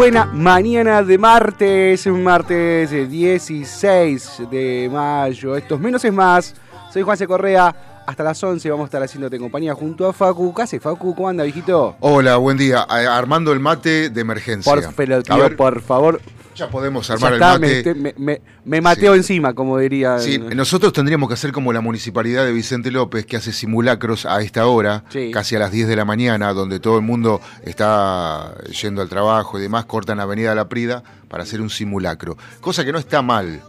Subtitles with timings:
[0.00, 5.54] Buena mañana de martes, martes eh, 16 de mayo.
[5.54, 6.54] Esto es menos es más.
[6.90, 7.26] Soy Juan C.
[7.26, 7.89] Correa.
[8.10, 10.52] Hasta las 11 vamos a estar haciéndote compañía junto a Facu.
[10.52, 11.14] ¿Qué hace, Facu?
[11.14, 11.94] ¿Cómo anda, viejito?
[12.00, 12.80] Hola, buen día.
[12.82, 14.68] Armando el mate de emergencia.
[14.74, 16.20] Por, pero, A tío, ver, por favor.
[16.56, 17.94] ya podemos Ya armar está, el mate.
[17.94, 19.18] me, me- me mateo Sí.
[19.18, 20.18] encima, como diría.
[20.18, 24.40] Sí, nosotros tendríamos que hacer como la municipalidad de Vicente López, que hace simulacros a
[24.42, 25.30] esta hora, Sí.
[25.30, 29.56] casi a las 10 de la mañana, donde todo el mundo está yendo al trabajo
[29.56, 32.36] y demás, cortan Avenida La Prida para hacer un simulacro.
[32.60, 33.60] Cosa que no está mal.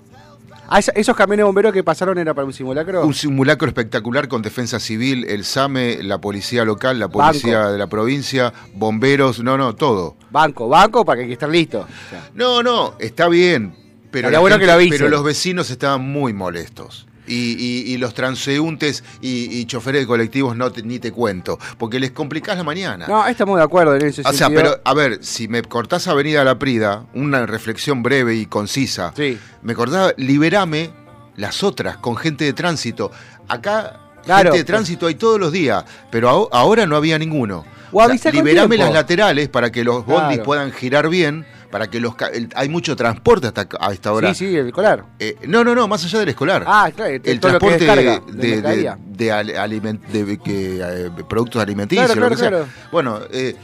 [0.73, 3.05] Ah, ¿Esos camiones bomberos que pasaron era para un simulacro?
[3.05, 7.71] Un simulacro espectacular con defensa civil, el SAME, la policía local, la policía Banco.
[7.73, 10.15] de la provincia, bomberos, no, no, todo.
[10.29, 11.81] Banco, banco para que hay que estar listo.
[11.81, 13.75] O sea, No, no, está bien.
[14.11, 17.05] Pero, la bueno que lo pero los vecinos estaban muy molestos.
[17.31, 21.57] Y, y- y los transeúntes y, y choferes de colectivos no te- ni te cuento,
[21.77, 23.07] porque les complicás la mañana.
[23.07, 26.43] No, estamos de acuerdo en ese o sea, pero a ver, si me cortás Avenida
[26.43, 29.37] La Prida, una reflexión breve y concisa, Sí.
[29.61, 30.91] me cortás, liberame
[31.37, 33.11] las otras con gente de tránsito.
[33.47, 34.51] Acá Claro.
[34.51, 37.65] gente de tránsito hay todos los días, pero aho- ahora no había ninguno.
[37.93, 40.43] O avisá con liberame las laterales para que los bondis Claro.
[40.43, 44.33] puedan girar bien, para que los el- hay mucho transporte hasta a esta hora.
[44.33, 45.05] Sí, sí, el colar.
[45.19, 46.63] Eh, no, no, no, más allá del escolar.
[46.67, 51.61] Ah, claro, el todo lo que transporte descarga de de, de- aliment- que, eh, productos
[51.61, 52.65] alimenticios, Claro, lo que claro, sea.
[52.65, 52.89] claro.
[52.91, 53.55] Bueno, eh,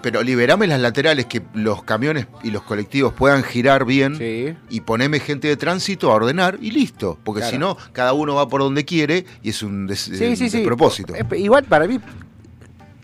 [0.00, 4.54] pero liberame las laterales que los camiones y los colectivos puedan girar bien Sí.
[4.70, 7.18] y poneme gente de tránsito a ordenar y listo.
[7.24, 7.52] Porque Claro.
[7.52, 11.12] si no, cada uno va por donde quiere y es un des- Sí, sí, despropósito.
[11.36, 12.00] Igual para mí,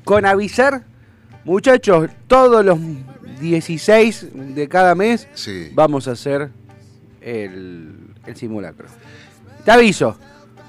[0.04, 0.84] con avisar,
[1.44, 2.78] muchachos, todos los
[3.41, 5.71] 16 de cada mes Sí.
[5.75, 6.50] vamos a hacer
[7.21, 7.94] el,
[8.26, 8.87] el simulacro.
[9.65, 10.16] Te aviso,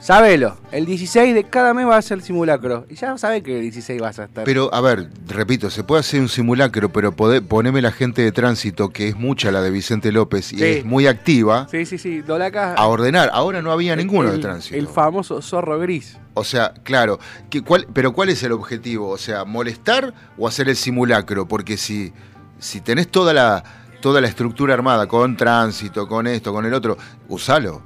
[0.01, 2.85] sabelo, el 16 de cada mes va a ser el simulacro.
[2.89, 4.43] Y ya sabes que el 16 vas a estar.
[4.43, 8.89] Pero, a ver, repito, se puede hacer un simulacro, pero poneme la gente de tránsito,
[8.89, 10.63] que es mucha la de Vicente López y Sí.
[10.65, 12.73] es muy activa, sí, sí, sí, Dolaca.
[12.73, 13.29] a ordenar.
[13.31, 14.75] Ahora no había ninguno de tránsito.
[14.75, 16.17] El famoso zorro gris.
[16.33, 17.19] O sea, claro,
[17.49, 19.09] que, cuál, pero ¿cuál es el objetivo?
[19.09, 21.47] O sea, ¿molestar o hacer el simulacro?
[21.47, 22.13] Porque si,
[22.59, 23.63] si tenés toda la,
[24.01, 26.97] toda la estructura armada con tránsito, con esto, con el otro,
[27.27, 27.81] usalo.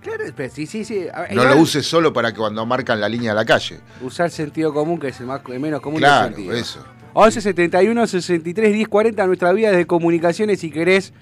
[0.00, 0.98] Claro, pero sí, sí, sí.
[1.04, 3.80] Ver, No igual lo uses solo para que cuando marcan la línea de la calle.
[4.02, 6.54] Usar sentido común, que es el, más, el menos común Claro, del sentido.
[6.54, 6.84] eso.
[7.14, 11.12] 11 71 63 10 40 nuestra vía de comunicaciones si querés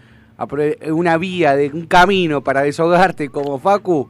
[0.91, 4.09] una vía de un camino para desahogarte como Facu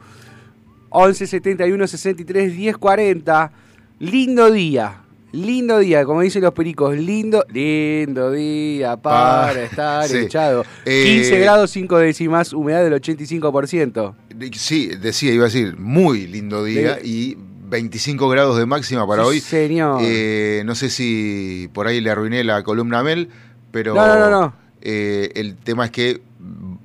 [0.90, 3.52] 11 71 63 10 40
[3.98, 5.00] lindo día
[5.32, 10.18] lindo día como dicen los pericos lindo lindo día para Pa- estar sí.
[10.18, 14.14] echado Eh, 15 grados 5 décimas humedad del 85%
[14.54, 17.36] Sí, decía, iba a decir, muy lindo día De- y
[17.68, 19.40] 25 grados de máxima para Sí, hoy.
[19.40, 20.00] señor.
[20.02, 23.28] Eh, no sé si por ahí le arruiné la columna Mel,
[23.70, 26.20] pero No, no, no, eh, el tema es que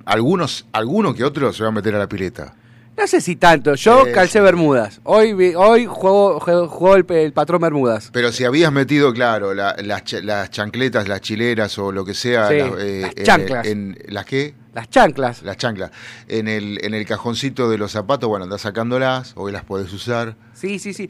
[0.06, 2.54] algunos, alguno que otro se va a meter a la pileta.
[2.98, 3.74] No sé si tanto.
[3.76, 4.40] Yo calcé.
[4.40, 5.00] Bermudas.
[5.04, 8.10] Hoy, vi- hoy juego, juego, juego el, el patrón Bermudas.
[8.12, 12.14] Pero si habías metido, claro, la- las, ch- las chancletas, las chileras o lo que
[12.14, 13.66] sea, Sí, las, eh, las en- chanclas.
[13.66, 14.54] En, ¿Las qué?
[14.74, 15.42] Las chanclas.
[15.42, 15.90] Las chanclas.
[16.28, 20.34] En el, en el cajoncito de los zapatos, bueno, andás sacándolas, hoy las podés usar.
[20.54, 21.08] Sí, sí, sí.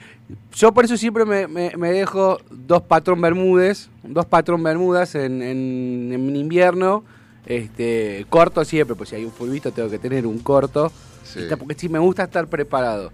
[0.55, 5.43] Yo por eso siempre me, me- me dejo dos patrón Bermudes, dos patrón Bermudas en,
[5.43, 7.05] en, en invierno,
[7.46, 10.93] este, corto siempre, pues si hay un fulbito tengo que tener un corto,
[11.32, 11.46] Sí.
[11.58, 13.12] Porque sí me gusta estar preparado.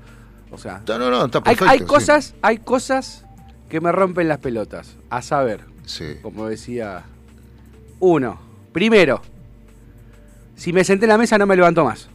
[0.50, 1.70] O sea, No, no, no, está hay, perfecto.
[1.70, 1.84] hay sí.
[1.84, 3.24] cosas, hay cosas
[3.68, 6.16] que me rompen las pelotas, a saber, Sí.
[6.22, 7.02] como decía
[7.98, 8.38] uno,
[8.72, 9.20] primero,
[10.56, 12.08] si me senté en la mesa no me levanto más.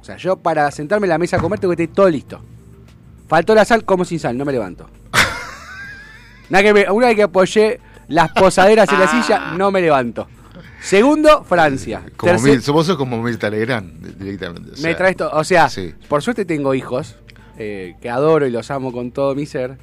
[0.00, 2.40] O sea, yo para sentarme en la mesa a comer tengo que tener todo listo.
[3.28, 4.88] Faltó la sal, como sin sal, no me levanto.
[6.50, 10.28] Nada que me- una vez que apoyé las posaderas en la silla, no me levanto.
[10.84, 12.02] Segundo, Francia.
[12.16, 14.72] Como Tercer- Mil, vos sos como Mirta Legrand, directamente.
[14.78, 15.30] o me traes todo.
[15.32, 15.94] O sea, Sí.
[16.08, 17.16] por suerte tengo hijos,
[17.56, 19.78] eh, que adoro y los amo con todo mi ser.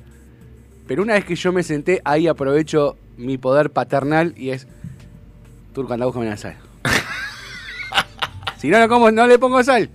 [0.88, 4.68] Pero una vez que yo me senté, ahí aprovecho mi poder paternal y es.
[5.74, 6.58] Turco, anda, búscame una sal.
[8.58, 9.90] si no, no, como, no le pongo sal.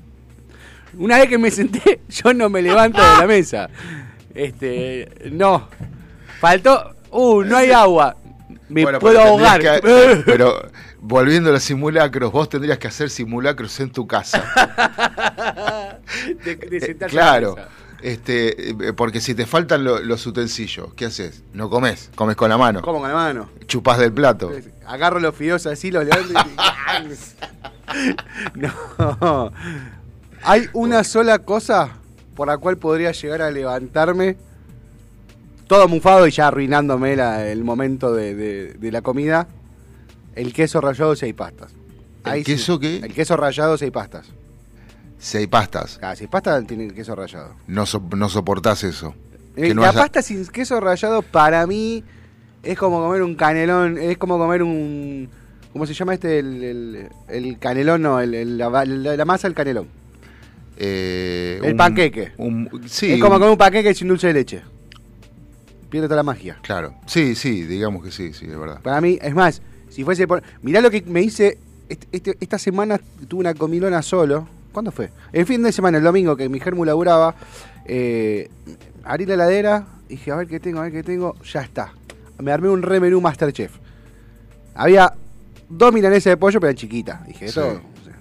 [0.99, 3.69] Una vez que me senté, yo no me levanto de la mesa.
[4.35, 5.09] Este.
[5.33, 5.69] No.
[6.41, 6.95] Faltó.
[7.11, 8.17] Uh, no hay agua.
[8.69, 9.61] Me Bueno, puedo ahogar.
[9.61, 10.69] que- pero
[11.07, 14.43] volviendo a los simulacros, vos tendrías que hacer simulacros en tu casa.
[16.45, 17.57] de, de Eh, claro.
[18.03, 21.43] Este, eh, porque si te faltan lo- los utensilios, ¿qué haces?
[21.55, 23.49] No comes, comes con la mano, Como con la mano.
[23.67, 24.53] chupás del plato.
[24.87, 27.15] Agarro los fideos así, los levanto y...
[28.55, 29.51] No.
[30.43, 31.91] Hay una sola cosa
[32.35, 34.37] por la cual podría llegar a levantarme
[35.67, 39.49] todo mufado y ya arruinándome la- el momento de, de- de la comida.
[40.37, 41.73] El queso rallado seis pastas.
[42.25, 42.99] ¿El queso qué?
[42.99, 44.27] El queso rallado seis pastas.
[45.35, 47.55] Hay pastas, Cada seis pastas tiene queso rallado.
[47.67, 49.15] no, so- no soportás eso.
[49.57, 52.05] Eh, no la haya- pasta sin queso rallado para mí
[52.63, 55.29] es como comer un canelón, es como comer un...
[55.73, 56.39] ¿Cómo se llama este?
[56.39, 59.89] El, el- el canelón, no, el- la, la- la masa del canelón.
[60.77, 62.33] Eh, El panqueque.
[62.37, 64.63] un- sí, es como un- comer un paquete sin dulce de leche.
[65.89, 66.59] Pierde toda la magia.
[66.63, 68.81] Claro, sí, sí, digamos que sí, sí, es verdad.
[68.83, 69.63] Para mí, es más,
[69.97, 70.43] si fuese por...
[70.61, 71.57] Mirá lo que me hice,
[71.89, 74.47] este- este- esta semana tuve una comilona solo.
[74.71, 75.09] ¿Cuándo fue?
[75.33, 77.35] El fin de semana, el domingo, que mi germu laburaba.
[77.87, 78.51] Eh,
[79.05, 81.35] abrí la heladera, dije, a ver qué tengo, a ver qué tengo.
[81.51, 81.95] Ya está.
[82.39, 83.73] Me armé un re menú Masterchef.
[84.75, 85.15] Había
[85.71, 87.27] dos milanesas de pollo, pero eran chiquitas.
[87.27, 87.79] Dije, esto, Sí.
[88.03, 88.15] o sea,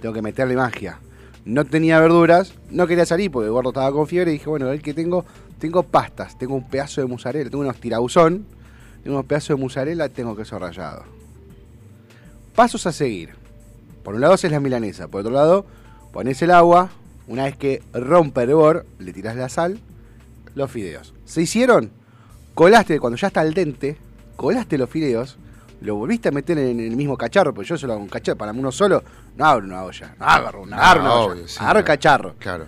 [0.00, 0.98] tengo que meterle magia.
[1.44, 4.30] No tenía verduras, no quería salir porque el gordo estaba con fiebre.
[4.30, 5.24] Y dije, bueno, a ver qué tengo.
[5.58, 8.53] Tengo pastas, tengo un pedazo de mozzarella, tengo unos tirauzón, tengo
[9.10, 11.04] unos pedazos de mozzarella, tengo queso rallado.
[12.54, 13.30] Pasos a seguir.
[14.02, 15.66] Por un lado haces la milanesa, por otro lado
[16.12, 16.90] pones el agua,
[17.26, 19.80] una vez que rompe el hervor, le tirás la sal,
[20.54, 21.12] los fideos.
[21.24, 21.90] ¿Se hicieron?
[22.54, 23.96] Colaste, cuando ya está al dente,
[24.36, 25.36] colaste los fideos,
[25.80, 28.52] lo volviste a meter en el mismo cacharro, porque yo solo hago un cacharro, para
[28.52, 29.02] uno solo,
[29.36, 31.84] no abro una olla, no agarro una, agarro una Ah, olla, obvio, sí, agarro el
[31.84, 32.66] cacharro, Claro,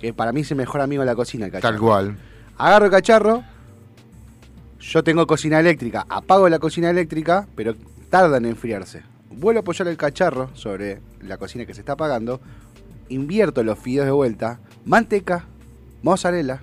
[0.00, 1.74] que para mí es el mejor amigo de la cocina, el cacharro.
[1.74, 2.16] tal cual.
[2.56, 3.42] Agarro el cacharro,
[4.88, 7.74] yo tengo cocina eléctrica, apago la cocina eléctrica, pero
[8.08, 9.02] tarda en enfriarse.
[9.30, 12.40] Vuelvo a apoyar el cacharro sobre la cocina que se está apagando,
[13.10, 15.44] invierto los fideos de vuelta, manteca,
[16.02, 16.62] mozzarella,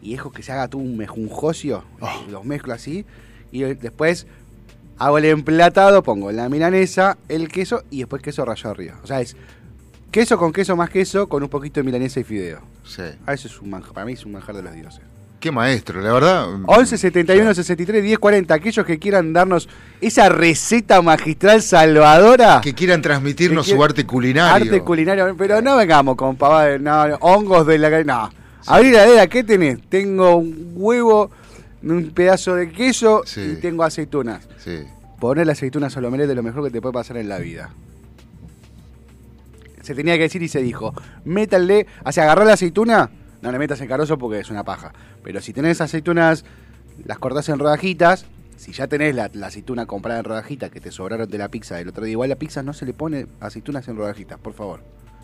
[0.00, 2.24] y dejo que se haga todo un mejunjocio, Oh.
[2.30, 3.04] los mezclo así,
[3.50, 4.28] y después
[4.98, 9.00] hago el emplatado, pongo la milanesa, el queso y después queso rallado arriba.
[9.02, 9.36] O sea, es
[10.12, 12.60] queso con queso más queso con un poquito de milanesa y fideo.
[12.84, 13.02] Sí.
[13.26, 15.02] Ah, eso es un manjar, para mí es un manjar de los dioses.
[15.38, 16.46] Qué maestro, la verdad.
[16.66, 18.54] 11 71 63 10 40.
[18.54, 19.68] Aquellos que quieran darnos
[20.00, 22.60] esa receta magistral salvadora.
[22.62, 24.64] Que quieran transmitirnos Que quiera- su arte culinario.
[24.66, 25.36] Arte culinario.
[25.36, 28.02] Pero no vengamos con pavadas, no, hongos de la.
[28.04, 28.30] No.
[28.66, 29.78] Abrí la heladera, ¿qué tenés?
[29.88, 31.30] Tengo un huevo,
[31.82, 33.54] un pedazo de queso Sí.
[33.58, 34.48] y tengo aceitunas.
[34.64, 34.78] Sí.
[35.20, 37.70] Poner las aceitunas omelette es lo mejor que te puede pasar en la vida.
[39.82, 40.92] Se tenía que decir y se dijo.
[41.24, 43.08] Métanle, o sea, agarrar la aceituna,
[43.42, 44.92] no le metas en carozo porque es una paja.
[45.22, 46.44] Pero si tenés aceitunas,
[47.04, 48.26] las cortás en rodajitas.
[48.56, 51.76] Si ya tenés la, la aceituna comprada en rodajitas que te sobraron de la pizza
[51.76, 54.80] del otro día, igual la pizza no se le pone aceitunas en rodajitas, por favor.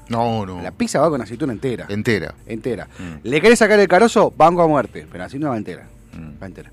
[0.08, 0.60] No, no.
[0.60, 1.86] La pizza va con aceituna entera.
[1.88, 2.34] Entera.
[2.46, 2.88] entera.
[2.98, 3.26] Mm.
[3.26, 4.32] ¿Le querés sacar el carozo?
[4.36, 5.06] Banco a muerte.
[5.10, 5.86] Pero así no va entera.
[6.12, 6.42] Mm.
[6.42, 6.70] Va entera.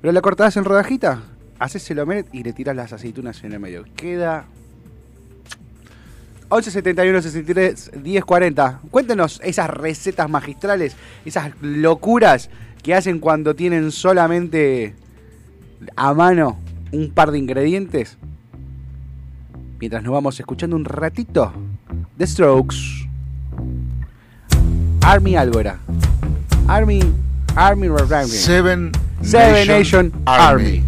[0.00, 1.18] Pero la cortás en rodajitas,
[1.58, 3.84] haces el omelette y le tirás las aceitunas en el medio.
[3.96, 4.46] Queda
[6.50, 8.80] 11 71 63 10 40.
[8.90, 12.50] Cuéntenos esas recetas magistrales, esas locuras
[12.82, 14.94] que hacen cuando tienen solamente
[15.96, 16.58] a mano
[16.92, 18.18] un par de ingredientes.
[19.78, 21.52] Mientras nos vamos escuchando un ratito
[22.18, 23.08] The Strokes.
[25.02, 25.78] Army algo era.
[26.66, 27.00] Army
[27.54, 27.88] Army.
[28.28, 28.92] Seven,
[29.22, 30.84] Seven Nation Army.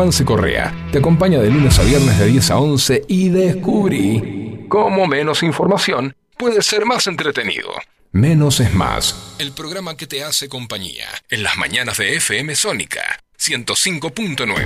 [0.00, 5.06] Juanse Correa te acompaña de lunes a viernes de 10 a 11 y descubrí cómo
[5.06, 7.68] menos información puede ser más entretenido.
[8.10, 9.36] Menos es más.
[9.38, 14.64] El programa que te hace compañía en las mañanas de FM Sónica 105.9.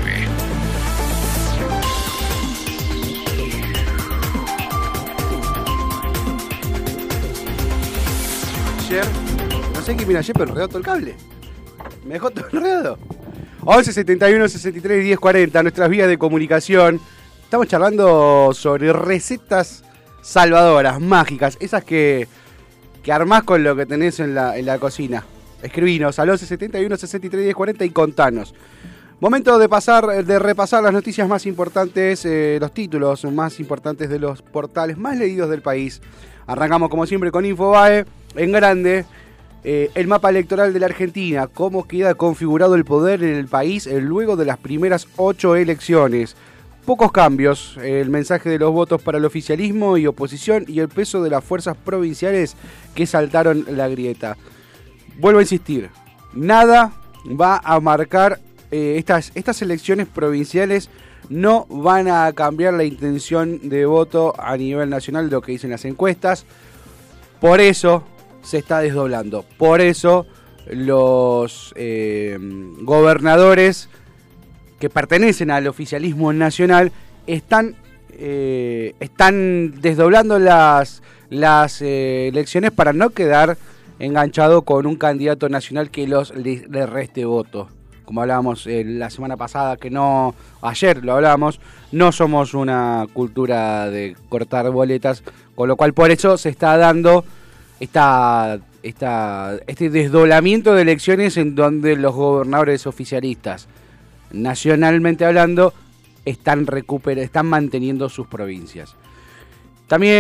[8.87, 9.05] Ayer,
[9.75, 11.17] no sé qué vino ayer, pero enredó todo el cable.
[12.05, 12.99] Me dejó todo enredado.
[13.67, 17.01] 11 71 63 10 40, nuestras vías de comunicación.
[17.43, 19.85] Estamos charlando sobre recetas
[20.23, 22.29] salvadoras, mágicas, esas que,
[23.03, 25.25] que armás con lo que tenés en la, en la cocina.
[25.63, 28.55] Escribinos al 11 71 63 10 40 y contanos.
[29.21, 34.19] Momento de pasar, de repasar las noticias más importantes, eh, los títulos más importantes de
[34.19, 36.03] los portales más leídos del país.
[36.47, 38.05] Arrancamos como siempre con Infobae,
[38.37, 39.07] en grande,
[39.67, 43.87] eh, el mapa electoral de la Argentina, cómo queda configurado el poder en el país
[43.87, 46.37] eh, luego de las primeras ocho elecciones.
[46.85, 47.79] pocos cambios.
[47.83, 51.43] El mensaje de los votos para el oficialismo y oposición y el peso de las
[51.43, 52.57] fuerzas provinciales
[52.95, 54.37] que saltaron la grieta.
[55.19, 55.89] Vuelvo a insistir,
[56.35, 56.93] nada
[57.25, 58.41] va a marcar
[58.71, 60.91] eh, estas, estas elecciones provinciales.
[61.31, 65.87] No van a cambiar la intención de voto a nivel nacional, lo que dicen las
[65.87, 66.45] encuestas.
[67.41, 68.05] Por eso
[68.45, 69.45] se está desdoblando.
[69.59, 70.27] Por eso
[70.71, 72.39] los eh,
[72.83, 73.89] gobernadores
[74.79, 76.93] que pertenecen al oficialismo nacional
[77.27, 77.75] están,
[78.11, 83.57] eh, están desdoblando las, las eh, elecciones para no quedar
[83.99, 87.69] enganchado con un candidato nacional que los le, reste votos.
[88.05, 91.59] Como hablábamos la semana pasada, que no, ayer lo hablábamos,
[91.91, 95.23] no somos una cultura de cortar boletas,
[95.55, 97.25] con lo cual por eso se está dando
[97.81, 103.69] esta, esta, este desdoblamiento de elecciones en donde los gobernadores oficialistas,
[104.33, 105.75] nacionalmente hablando,
[106.25, 108.95] están, recuper están manteniendo sus provincias.
[109.87, 110.17] También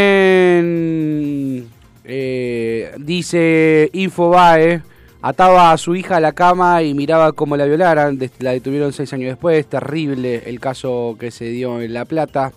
[2.05, 4.83] eh, dice Infobae,
[5.23, 9.11] ataba a su hija a la cama y miraba cómo la violaran, la detuvieron seis
[9.15, 12.53] años después, terrible el caso que se dio en La Plata.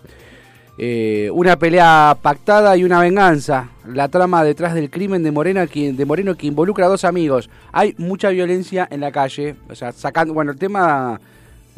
[0.80, 3.70] Eh, una pelea pactada y una venganza.
[3.88, 7.50] La trama detrás del crimen de, Morena, que, de Moreno que involucra a dos amigos.
[7.72, 9.56] Hay mucha violencia en la calle.
[9.70, 10.34] O sea, sacando.
[10.36, 11.20] Bueno, el tema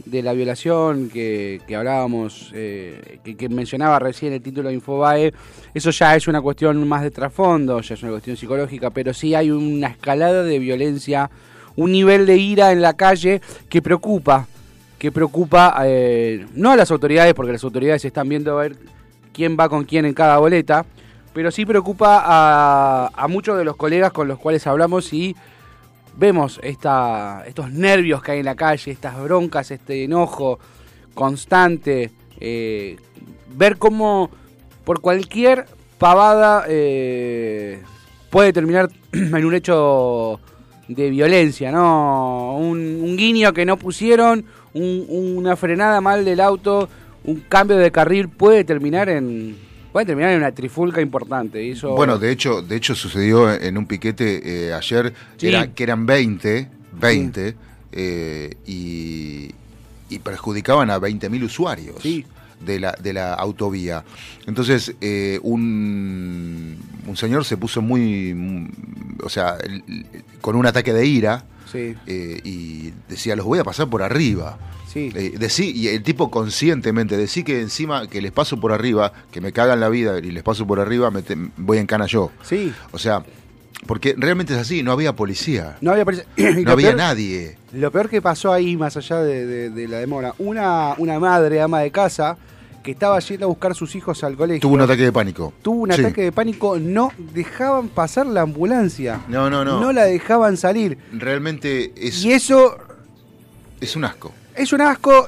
[0.05, 5.33] de la violación que, que hablábamos, eh, que, que mencionaba recién el título de Infobae,
[5.73, 9.35] eso ya es una cuestión más de trasfondo, ya es una cuestión psicológica, pero sí
[9.35, 11.29] hay una escalada de violencia,
[11.75, 14.47] un nivel de ira en la calle que preocupa
[14.99, 18.75] que preocupa eh, no a las autoridades, porque las autoridades están viendo a ver
[19.33, 20.85] quién va con quién en cada boleta,
[21.33, 25.35] pero sí preocupa a, muchos de los colegas con los cuales hablamos y
[26.17, 30.59] vemos esta, estos nervios que hay en la calle, estas broncas, este enojo
[31.13, 32.97] constante, eh,
[33.55, 34.29] ver cómo
[34.83, 35.65] por cualquier
[35.97, 37.81] pavada eh,
[38.29, 40.41] puede terminar en un hecho
[40.89, 42.57] de violencia, ¿no?
[42.57, 45.05] Un guiño que no pusieron, un-
[45.37, 46.89] una frenada mal del auto,
[47.23, 49.57] un cambio de carril puede terminar en
[49.91, 51.73] puede terminar en una trifulca importante.
[51.81, 55.47] Bueno, de hecho, de hecho sucedió en un piquete eh, ayer Sí.
[55.47, 56.69] era- que eran 20,
[57.01, 57.55] 20
[57.91, 59.49] eh, y,
[60.09, 62.23] y perjudicaban a 20.000 usuarios Sí.
[62.63, 64.03] de, la, de la autovía.
[64.45, 66.77] Entonces, eh, un,
[67.07, 68.67] un señor se puso muy,
[69.23, 69.57] o sea,
[70.39, 74.57] con un ataque de ira sí, eh, y decía, los voy a pasar por arriba.
[74.91, 75.11] sí.
[75.15, 79.39] Eh, decí, y el tipo conscientemente, decí que encima que les paso por arriba, que
[79.41, 82.31] me cagan la vida y les paso por arriba, me te- voy en cana yo.
[82.43, 82.73] sí.
[82.91, 83.23] O sea,
[83.87, 86.03] porque realmente es así, no había policía, No había,
[86.35, 87.57] y no había peor- nadie.
[87.71, 91.61] Lo peor que pasó ahí, más allá de, de- de la demora, una, una madre,
[91.61, 92.37] ama de casa,
[92.83, 94.61] que estaba yendo a buscar a sus hijos al colegio.
[94.61, 95.53] Tuvo un ataque de pánico.
[95.61, 96.01] Tuvo un Sí.
[96.01, 99.21] ataque de pánico, no dejaban pasar la ambulancia.
[99.27, 99.79] No, no, no.
[99.81, 100.97] No la dejaban salir.
[101.11, 102.77] Realmente es, Y eso
[103.81, 104.31] es un asco.
[104.55, 105.27] es un asco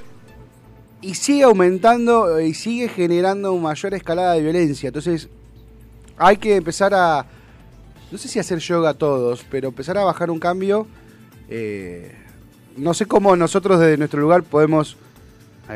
[1.02, 4.88] y sigue aumentando y sigue generando mayor escalada de violencia.
[4.88, 5.30] Entonces,
[6.18, 7.26] hay que empezar a.
[8.12, 10.88] No sé si hacer yoga todos, pero empezar a bajar un cambio.
[11.50, 12.16] eh,
[12.78, 14.96] no sé cómo nosotros desde nuestro lugar podemos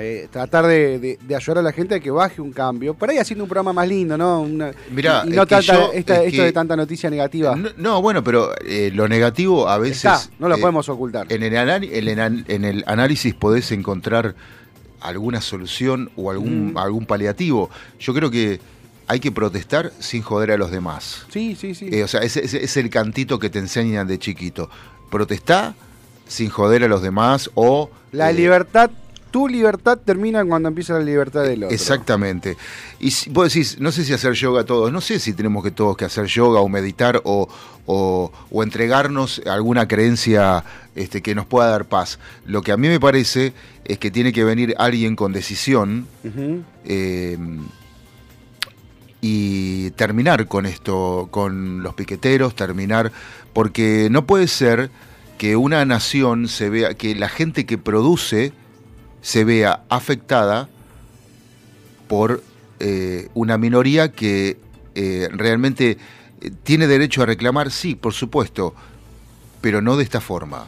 [0.02, 2.94] eh, tratar de, de- de ayudar a la gente a que baje un cambio.
[2.94, 4.42] Por ahí haciendo un programa más lindo, ¿no?
[4.42, 7.56] Una- Mirá, y no tanta- yo- esta- es esto que- de tanta noticia negativa.
[7.56, 9.98] No, no, bueno, pero eh, lo negativo a veces...
[10.06, 11.26] Está, no lo eh, podemos ocultar.
[11.32, 14.36] En el, en el an- en el análisis podés encontrar
[15.02, 16.78] alguna solución o algún, Mm.
[16.78, 17.70] algún paliativo.
[18.00, 18.60] Yo creo que
[19.08, 21.28] hay que protestar sin joder a los demás.
[21.30, 21.90] Sí, sí, sí.
[21.92, 24.68] Eh, o sea, ese, ese es el cantito que te enseñan de chiquito.
[25.12, 25.76] Protestá
[26.28, 27.92] sin joder a los demás o...
[28.12, 28.90] la eh, libertad,
[29.36, 31.76] tu libertad termina cuando empieza la libertad del otro.
[31.76, 32.56] Exactamente.
[33.02, 35.72] Y si, vos decís, no sé si hacer yoga todos, no sé si tenemos que
[35.72, 37.50] todos que hacer yoga o meditar o,
[37.86, 40.64] o, o entregarnos a alguna creencia
[40.96, 42.18] este, que nos pueda dar paz.
[42.46, 43.52] Lo que a mí me parece
[43.84, 46.08] es que tiene que venir alguien con decisión
[46.86, 47.38] eh,
[49.20, 53.12] y terminar con esto, con los piqueteros, terminar,
[53.52, 54.92] porque no puede ser
[55.38, 58.54] que una nación se vea, que la gente que produce
[59.26, 60.70] se vea afectada
[62.08, 62.44] por
[62.80, 64.60] eh, una minoría que
[64.94, 65.98] eh, realmente
[66.42, 68.76] eh, tiene derecho a reclamar, sí, por supuesto,
[69.62, 70.68] pero no de esta forma.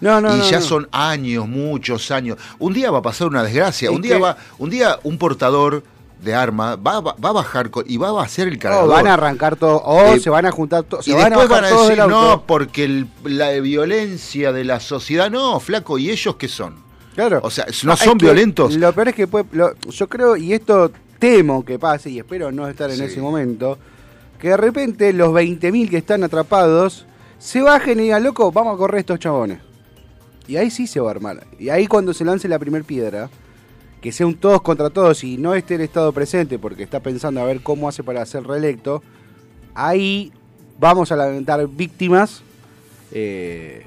[0.00, 2.38] No, no, y no, ya son años, muchos años.
[2.58, 3.90] Un día va a pasar una desgracia.
[3.90, 5.84] ¿Y Un día va, un día un portador
[6.22, 8.88] de arma va, va, va a bajar y va a hacer el No, cargador.
[8.88, 11.48] van a arrancar todo, o Eh, se van a juntar todos, y van a después
[11.50, 16.08] bajar van a decir, no, porque el- la violencia de la sociedad, no, flaco, ¿y
[16.10, 16.88] ellos qué son?
[17.14, 17.40] Claro.
[17.42, 18.74] O sea, no es son que violentos.
[18.76, 22.50] Lo peor es que puede- lo- yo creo, y esto temo que pase, y espero
[22.52, 23.02] no estar en Sí.
[23.04, 23.78] ese momento,
[24.38, 27.06] que de repente los 20.000 que están atrapados
[27.38, 29.58] se bajen y digan, loco, vamos a correr estos chabones.
[30.46, 31.46] Y ahí sí se va a armar.
[31.58, 33.28] Y ahí cuando se lance la primer piedra,
[34.00, 37.40] que sea un todos contra todos y no esté el Estado presente porque está pensando
[37.40, 39.02] a ver cómo hace para ser reelecto,
[39.74, 40.32] ahí
[40.78, 42.42] vamos a lamentar víctimas
[43.12, 43.86] eh,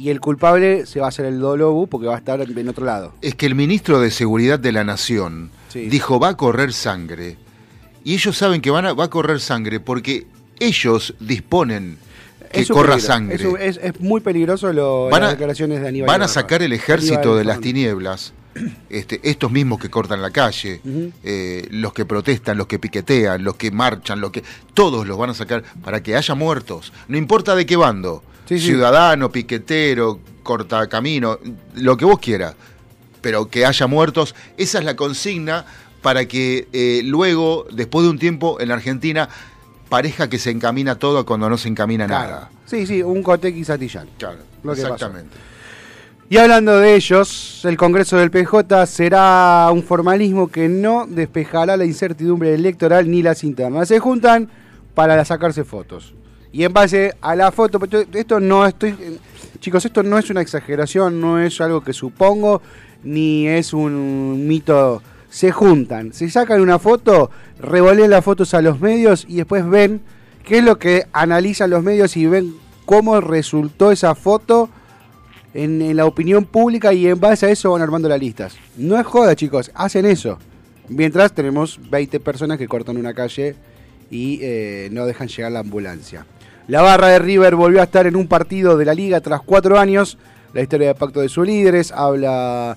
[0.00, 2.86] y el culpable se va a hacer el Dolobu porque va a estar en otro
[2.86, 3.12] lado.
[3.20, 5.88] Es que el ministro de Seguridad de la Nación Sí.
[5.88, 7.36] dijo va a correr sangre.
[8.02, 10.26] Y ellos saben que van a, va a correr sangre porque
[10.58, 11.98] ellos disponen
[12.52, 13.06] que corra peligro.
[13.06, 13.34] sangre.
[13.36, 16.06] Es, un- es- es muy peligroso lo, Van a- las declaraciones de Aníbal.
[16.08, 18.32] Van a sacar el ejército Aníbal de las tinieblas,
[18.90, 20.80] este, estos mismos que cortan la calle,
[21.22, 24.42] eh, los que protestan, los que piquetean, los que marchan, los que
[24.74, 28.58] todos los van a sacar para que haya muertos, no importa de qué bando, Sí,
[28.58, 28.66] sí.
[28.66, 31.38] ciudadano, piquetero, cortacamino,
[31.76, 32.56] lo que vos quieras,
[33.20, 35.64] pero que haya muertos, esa es la consigna
[36.02, 39.28] para que eh, luego, después de un tiempo en la Argentina,
[39.88, 42.30] parezca que se encamina todo cuando no se encamina Claro.
[42.30, 42.50] nada.
[42.66, 44.08] Sí, sí, un Cotex y Satillán.
[44.18, 44.94] Claro, Lo que pasó.
[44.94, 45.36] exactamente.
[46.28, 51.84] Y hablando de ellos, el Congreso del PJ será un formalismo que no despejará la
[51.84, 53.86] incertidumbre electoral ni las internas.
[53.86, 54.48] Se juntan
[54.94, 56.14] para sacarse fotos.
[56.52, 57.78] Y en base a la foto,
[58.12, 59.18] esto no estoy.
[59.60, 62.60] Chicos, esto no es una exageración, no es algo que supongo,
[63.04, 65.02] ni es un mito.
[65.28, 70.00] Se juntan, se sacan una foto, revolean las fotos a los medios y después ven
[70.44, 74.68] qué es lo que analizan los medios y ven cómo resultó esa foto
[75.54, 78.56] en, en la opinión pública y en base a eso van armando las listas.
[78.76, 80.38] No es joda, chicos, hacen eso.
[80.88, 83.54] Mientras tenemos 20 personas que cortan una calle
[84.10, 86.26] y eh, no dejan llegar la ambulancia.
[86.70, 89.76] La barra de River volvió a estar en un partido de la liga tras cuatro
[89.76, 90.16] años.
[90.54, 92.76] La historia del pacto de sus líderes habla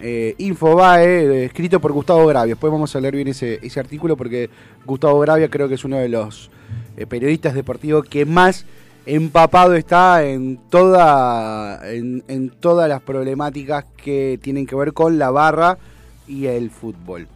[0.00, 2.54] eh, Infobae, eh, escrito por Gustavo Gravia.
[2.54, 4.50] Después vamos a leer bien ese, artículo porque
[4.84, 6.50] Gustavo Gravia creo que es uno de los
[6.96, 8.66] eh, periodistas deportivos que más
[9.06, 15.78] empapado está en toda en todas las problemáticas que tienen que ver con la barra
[16.26, 17.28] y el fútbol.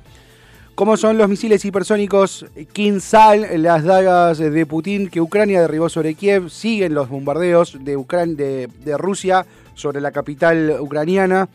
[0.74, 6.50] ¿Cómo son los misiles hipersónicos Kinsal, las dagas de Putin que Ucrania derribó sobre Kiev?
[6.50, 11.48] Siguen los bombardeos de, Rusia sobre la capital ucraniana.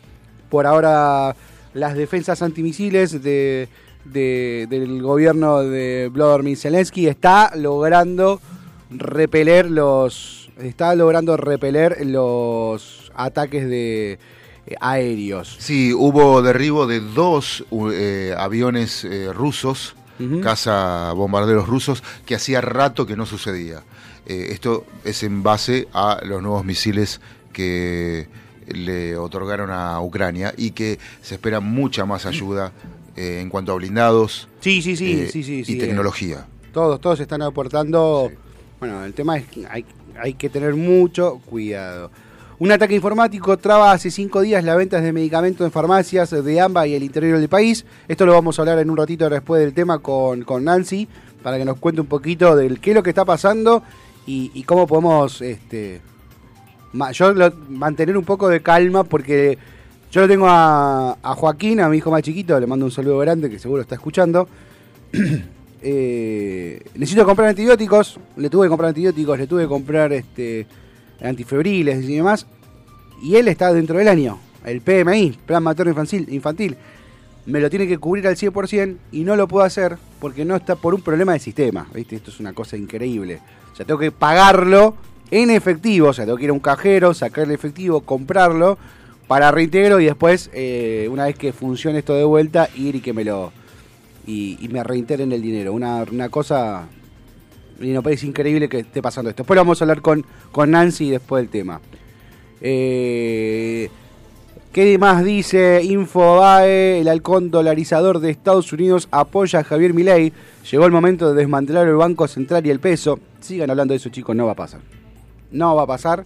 [0.48, 1.36] Por ahora
[1.74, 3.68] las defensas antimisiles de,
[4.06, 8.40] de- del gobierno de Vladimir Zelensky está logrando
[8.90, 14.18] repeler los está logrando repeler los ataques de
[14.80, 15.56] aéreos.
[15.58, 20.40] Sí, hubo derribo de dos eh, aviones eh, rusos, Ujú.
[20.40, 23.82] caza bombarderos rusos, que hacía rato que no sucedía.
[24.26, 27.20] Eh, esto es en base a los nuevos misiles
[27.52, 28.28] que
[28.68, 32.72] le otorgaron a Ucrania y que se espera mucha más ayuda
[33.16, 36.46] en cuanto a blindados Sí, sí, sí, sí, sí, y tecnología.
[36.72, 38.28] Todos, todos están aportando.
[38.30, 38.36] Sí.
[38.78, 39.84] Bueno, el tema es que hay,
[40.18, 42.10] hay que tener mucho cuidado.
[42.60, 46.88] Un ataque informático traba hace cinco días las ventas de medicamentos en farmacias de AMBA
[46.88, 47.86] y el interior del país.
[48.06, 51.08] Esto lo vamos a hablar en un ratito después del tema con, con Nancy,
[51.42, 53.82] para que nos cuente un poquito del qué es lo que está pasando
[54.26, 56.02] y, cómo podemos este,
[56.92, 59.56] mantener un poco de calma porque
[60.12, 63.16] yo lo tengo a, a Joaquín, a mi hijo más chiquito, le mando un saludo
[63.20, 64.46] grande que seguro está escuchando.
[65.82, 70.66] Eh, necesito comprar antibióticos, le tuve que comprar antibióticos, le tuve que comprar este
[71.22, 72.46] antifebriles y demás.
[73.22, 76.76] Y él está dentro del año, el PMI, Plan Materno Infantil, infantil.
[77.46, 80.76] Me lo tiene que cubrir al 100% y no lo puedo hacer porque no está
[80.76, 81.86] por un problema de sistema.
[81.92, 82.16] ¿viste?
[82.16, 83.40] Esto es una cosa increíble.
[83.72, 84.94] O sea, tengo que pagarlo
[85.30, 88.78] en efectivo, o sea, tengo que ir a un cajero, sacar el efectivo, comprarlo
[89.26, 93.12] para reintegro y después, eh, una vez que funcione esto de vuelta, ir y que
[93.12, 93.52] me lo,
[94.26, 95.72] y, y me reintegren el dinero.
[95.72, 96.88] Una, una cosa,
[97.80, 99.42] y no parece increíble que esté pasando esto.
[99.42, 101.80] Después lo vamos a hablar con, con Nancy después del tema.
[102.60, 103.90] Eh,
[104.72, 107.00] ¿Qué más dice Infobae?
[107.00, 110.32] El halcón dolarizador de Estados Unidos apoya a Javier Milei.
[110.70, 113.18] Llegó el momento de desmantelar el Banco Central y el peso.
[113.40, 114.80] Sigan hablando de eso, chicos, no va a pasar.
[115.50, 116.24] No va a pasar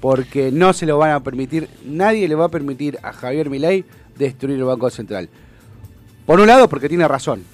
[0.00, 1.68] porque no se lo van a permitir.
[1.84, 3.84] Nadie le va a permitir a Javier Milei
[4.18, 5.28] destruir el Banco Central.
[6.24, 7.44] Por un lado, porque tiene razón.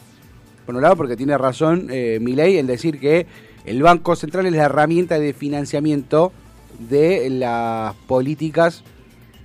[0.72, 3.26] Por un lado, porque tiene razón eh, Milei en decir que
[3.66, 6.32] el Banco Central es la herramienta de financiamiento
[6.78, 8.82] de las políticas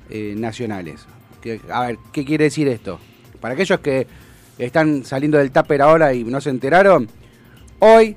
[0.10, 1.06] eh, nacionales.
[1.70, 3.02] A ver, ¿qué quiere decir esto?
[3.42, 4.08] Para aquellos que
[4.58, 7.10] están saliendo del tupper ahora y no se enteraron,
[7.80, 8.16] hoy,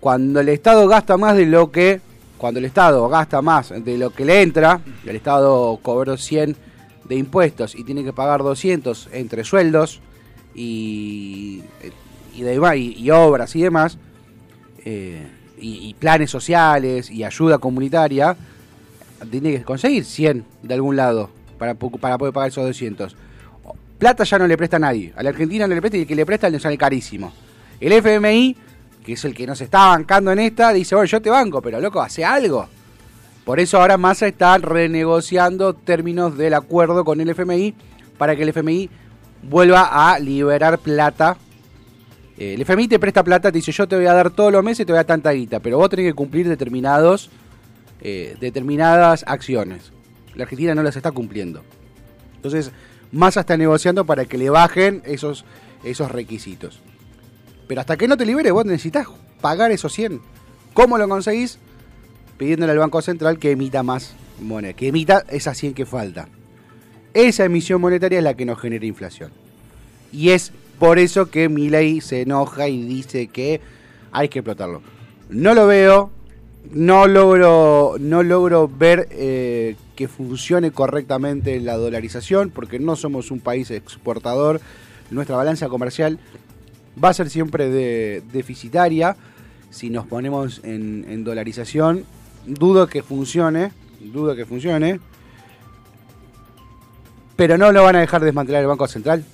[0.00, 2.00] cuando el Estado gasta más de lo que,
[2.38, 6.56] cuando el Estado gasta más de lo que le entra, el Estado cobró 100
[7.06, 10.00] de impuestos y tiene que pagar 200 entre sueldos
[10.58, 11.62] y,
[12.34, 13.96] y, de- y- obras y demás,
[14.84, 15.24] eh,
[15.60, 18.36] y, planes sociales y ayuda comunitaria,
[19.30, 23.16] tiene que conseguir 100 de algún lado para, para poder pagar esos 200.
[23.98, 25.12] Plata ya no le presta a nadie.
[25.16, 27.32] A la Argentina no le presta y el que le presta le sale carísimo.
[27.80, 28.56] El FMI,
[29.04, 31.80] que es el que nos está bancando en esta, dice, bueno, yo te banco, pero
[31.80, 32.68] loco, hace algo.
[33.44, 37.74] Por eso ahora Massa está renegociando términos del acuerdo con el FMI
[38.18, 38.88] para que el FMI
[39.42, 41.36] vuelva a liberar plata.
[42.36, 44.62] Eh, el FMI te presta plata, te dice yo te voy a dar todos los
[44.62, 47.30] meses, te voy a dar tanta guita, pero vos tenés que cumplir determinados,
[48.00, 49.92] eh, determinadas acciones.
[50.34, 51.62] La Argentina no las está cumpliendo.
[52.36, 52.70] Entonces,
[53.10, 55.44] Massa está negociando para que le bajen esos,
[55.82, 56.80] esos requisitos.
[57.66, 59.08] Pero hasta que no te libere, vos necesitas
[59.40, 60.20] pagar esos 100.
[60.74, 61.58] ¿Cómo lo conseguís?
[62.36, 66.28] Pidiéndole al Banco Central que emita más moneda, que emita esas 100 que falta.
[67.14, 69.30] Esa emisión monetaria es la que nos genera inflación.
[70.12, 73.60] Y es por eso que Milei se enoja y dice que
[74.12, 74.82] hay que explotarlo.
[75.28, 76.10] No lo veo,
[76.72, 83.40] no logro, no logro ver eh, que funcione correctamente la dolarización, porque no somos un
[83.40, 84.60] país exportador.
[85.10, 86.18] Nuestra balanza comercial
[87.02, 89.16] va a ser siempre de- deficitaria.
[89.70, 92.04] Si nos ponemos en, en dolarización,
[92.46, 95.00] dudo que funcione, dudo que funcione.
[97.38, 99.24] Pero no lo van a dejar desmantelar el Banco Central,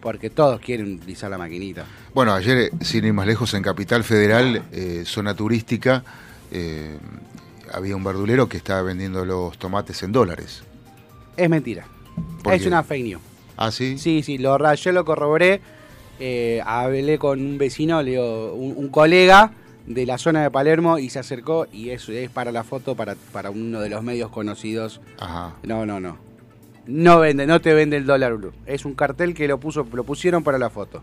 [0.00, 1.84] porque todos quieren utilizar la maquinita.
[2.14, 6.04] Bueno, ayer, eh, sin ir más lejos, en Capital Federal, eh, zona turística,
[6.52, 6.96] eh,
[7.72, 10.62] había un verdulero que estaba vendiendo los tomates en dólares.
[11.36, 11.86] Es mentira.
[12.40, 12.68] ¿Por Es qué?
[12.68, 13.22] una fake news.
[13.56, 13.98] ¿Ah, sí?
[13.98, 15.60] Sí, sí, lo, ra- yo lo corroboré.
[16.20, 19.54] eh, hablé con un vecino, le digo, un, un colega
[19.86, 23.16] de la zona de Palermo y se acercó y eso es para la foto para,
[23.32, 25.00] para uno de los medios conocidos.
[25.18, 25.56] Ajá.
[25.64, 26.29] No, no, no.
[26.90, 28.52] No vende, no te vende el dólar blue.
[28.66, 31.02] Es un cartel que lo puso, lo pusieron para la foto.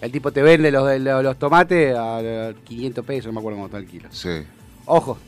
[0.00, 3.66] El tipo te vende los, los, los tomates a 500 pesos, no me acuerdo cómo
[3.66, 4.08] está el kilo.
[4.10, 4.42] Sí.
[4.84, 5.18] Ojo.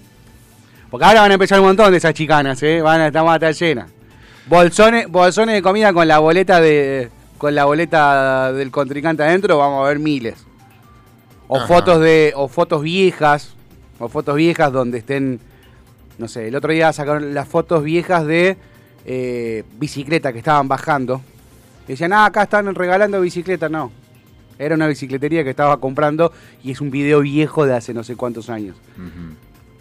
[0.90, 2.80] Porque ahora van a empezar un montón de esas chicanas, ¿eh?
[2.80, 3.90] Van a estar, estar llenas.
[4.46, 9.84] Bolsones, bolsones de comida con la boleta de con la boleta del contrincante adentro, vamos
[9.84, 10.44] a ver miles.
[11.46, 11.66] O Ajá.
[11.66, 13.54] fotos de o fotos viejas,
[13.98, 15.40] o fotos viejas donde estén
[16.18, 18.56] no sé, el otro día sacaron las fotos viejas de
[19.10, 21.22] eh, bicicleta que estaban bajando.
[21.86, 23.70] Decían, ah, acá están regalando bicicleta.
[23.70, 23.90] No,
[24.58, 26.30] era una bicicletería que estaba comprando
[26.62, 28.76] y es un video viejo de hace no sé cuántos años.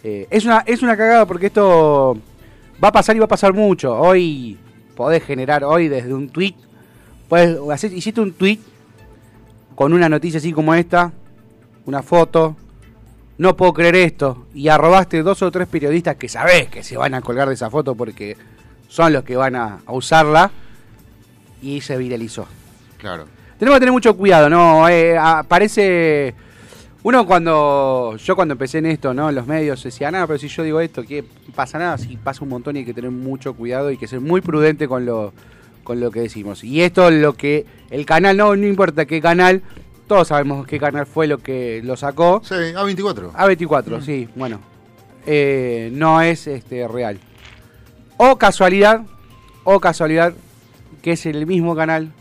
[0.02, 2.16] Eh, es, una, es una cagada porque esto
[2.82, 3.94] va a pasar y va a pasar mucho.
[4.00, 4.56] Hoy
[4.96, 6.54] podés generar, hoy desde un tweet,
[7.28, 8.60] puedes hacer, hiciste un tweet
[9.74, 11.12] con una noticia así como esta,
[11.84, 12.56] una foto,
[13.36, 17.12] no puedo creer esto, y arrobaste dos o tres periodistas que sabés que se van
[17.12, 18.36] a colgar de esa foto porque
[18.88, 20.50] son los que van a, a usarla,
[21.62, 22.46] y se viralizó.
[22.98, 23.26] Claro.
[23.58, 24.88] Tenemos que tener mucho cuidado, ¿no?
[24.88, 26.34] Eh, ah, parece.
[27.02, 28.16] Uno cuando.
[28.16, 29.28] Yo cuando empecé en esto, ¿no?
[29.28, 31.24] En los medios decía, nada, pero si yo digo esto, ¿qué
[31.54, 31.98] pasa nada?
[31.98, 34.40] Sí, pasa un montón y hay que tener mucho cuidado y hay que ser muy
[34.40, 35.32] prudente con lo,
[35.84, 36.62] con lo que decimos.
[36.62, 37.66] Y esto lo que.
[37.90, 39.62] El canal, no, no importa qué canal,
[40.06, 42.42] todos sabemos qué canal fue lo que lo sacó.
[42.44, 43.32] Sí, A24.
[43.32, 44.60] A24, sí, bueno.
[45.26, 47.18] Eh, no es este real.
[48.18, 49.02] O casualidad,
[49.64, 50.34] o casualidad,
[51.02, 52.12] que es el mismo canal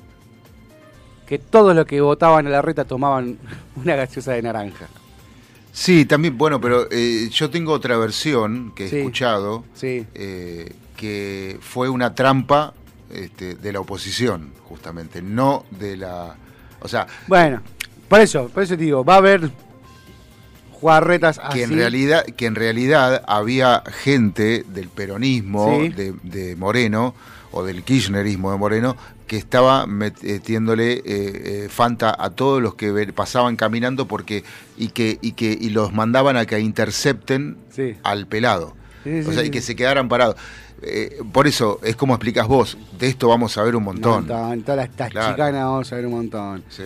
[1.28, 3.38] que todos los que votaban a la reta tomaban
[3.76, 4.88] una gaseosa de naranja.
[5.74, 8.98] Sí, también, bueno, pero eh, yo tengo otra versión que he Sí.
[9.00, 10.06] escuchado, Sí.
[10.16, 12.74] eh, que fue una trampa
[13.12, 16.36] este, de la oposición, justamente, no de la...
[16.80, 17.62] O sea, Bueno,
[18.10, 19.50] por eso, por eso te digo, va a haber
[20.80, 21.58] jugarretas así.
[21.60, 25.90] que en realidad que en realidad había gente del peronismo Sí.
[25.90, 27.14] de, de Moreno
[27.52, 28.96] o del kirchnerismo de Moreno
[29.28, 34.44] que estaba metiéndole eh, eh, Fanta a todos los que pasaban caminando porque
[34.78, 37.96] y que y que y los mandaban a que intercepten Sí.
[38.04, 40.36] al pelado Sí, o sea y que se quedaran parados
[40.84, 44.28] Eh, por eso es como explicas vos de esto vamos a ver un Un montón
[44.28, 45.32] montón, todas estas Claro.
[45.34, 46.64] chicanas vamos a ver un montón.
[46.70, 46.84] Sí.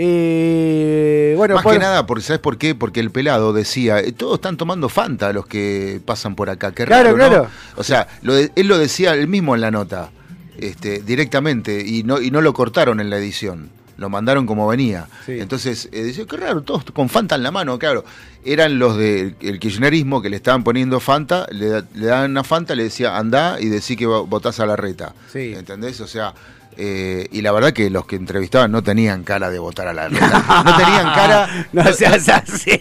[0.00, 2.74] Eh, bueno, Más por- que nada, porque, ¿sabes por qué?
[2.74, 6.72] Porque el pelado decía, eh, todos están tomando Fanta los que pasan por acá.
[6.72, 7.48] Qué Claro, raro, ¿no?".
[7.76, 10.10] O sea, lo de- él lo decía él mismo en la nota,
[10.58, 13.70] este, directamente, y no, y no lo cortaron en la edición.
[13.96, 15.08] Lo mandaron como venía.
[15.26, 15.32] Sí.
[15.40, 18.04] Entonces, eh, decía, qué raro, todos con Fanta en la mano, claro.
[18.44, 22.76] Eran los del el kirchnerismo que le estaban poniendo Fanta, le, le daban una Fanta,
[22.76, 25.14] le decía, andá y decí que vo- votás a la reta.
[25.32, 25.52] Sí.
[25.56, 26.00] ¿Entendés?
[26.00, 26.32] O sea,
[26.78, 30.08] eh, y la verdad que los que entrevistaban no tenían cara de votar a la
[30.08, 30.62] reta.
[30.64, 31.48] No tenían cara.
[31.72, 32.80] no seas así.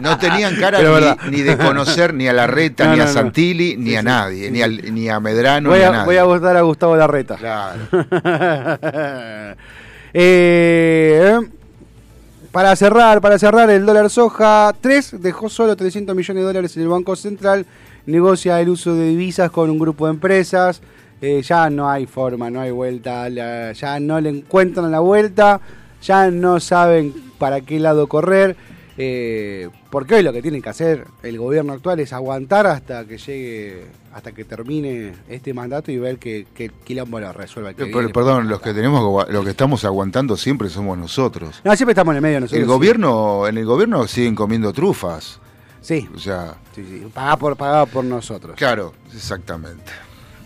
[0.00, 0.78] No tenían cara
[1.30, 3.12] ni, de conocer ni a la reta, No, ni a no.
[3.12, 6.04] Santilli, ni a sí, nadie, ni, al- ni a Medrano, voy, ni a a, nadie.
[6.06, 7.36] voy a votar a Gustavo Larreta.
[7.36, 7.80] Claro.
[10.18, 11.38] Eh,
[12.52, 16.84] para cerrar, para cerrar, el dólar soja 3 dejó solo 300 millones de dólares en
[16.84, 17.66] el Banco Central,
[18.06, 20.80] negocia el uso de divisas con un grupo de empresas,
[21.20, 25.60] eh, ya no hay forma, no hay vuelta, la- ya no le encuentran la vuelta,
[26.02, 28.56] ya no saben para qué lado correr,
[28.98, 33.18] eh, porque hoy lo que tiene que hacer el gobierno actual es aguantar hasta que
[33.18, 37.70] llegue, hasta que termine este mandato y ver que, que quilombo lo resuelva.
[37.70, 40.70] el que Eh, pero, perdón, los que tenemos, que agua- lo que estamos aguantando siempre
[40.70, 41.60] somos nosotros.
[41.64, 42.58] No, siempre estamos en el medio nosotros.
[42.60, 42.72] El sí.
[42.72, 45.40] gobierno, en el gobierno siguen comiendo trufas.
[45.82, 47.06] Sí, O sea, sí, sí.
[47.14, 48.56] Pagado por, pagado por nosotros.
[48.56, 49.92] claro, exactamente.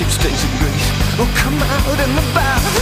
[0.00, 0.88] friendship stays in grace.
[1.18, 2.79] Oh, come out and about.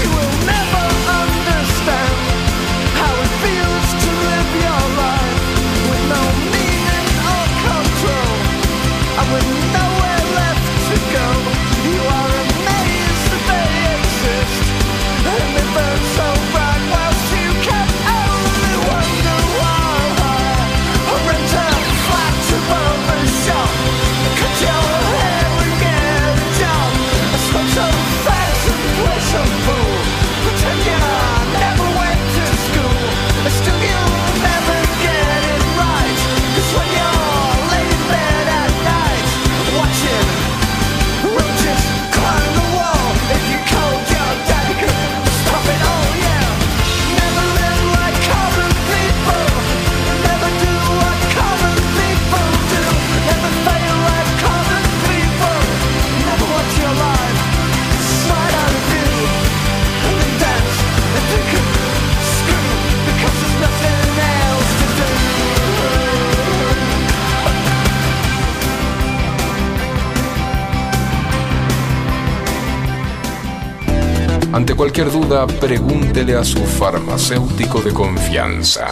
[74.99, 78.89] Cualquier duda, pregúntele a su farmacéutico de confianza.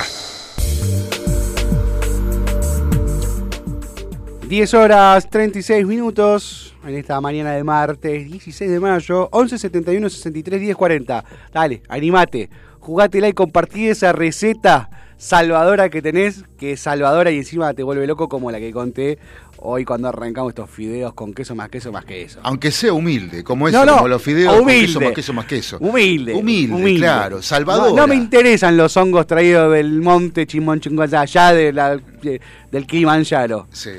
[4.49, 10.61] 10 horas 36 minutos en esta mañana de martes 16 de mayo 11 71 63
[10.61, 17.33] 10 40 dale animate jugátela y compartí esa receta salvadora que tenés que es salvadora
[17.33, 19.19] y encima te vuelve loco como la que conté
[19.59, 23.69] hoy cuando arrancamos estos fideos con queso más queso más queso Aunque sea humilde, como
[23.69, 25.79] eso, No, no, como los fideos con queso más queso más queso.
[25.81, 26.35] Humilde.
[26.35, 27.43] Humilde, claro.
[27.43, 27.91] Salvador.
[27.91, 32.41] No, no me interesan los hongos traídos del monte Chimonchingüe, allá de la- de-
[32.71, 33.67] del Kilimanjaro.
[33.73, 33.91] Sí.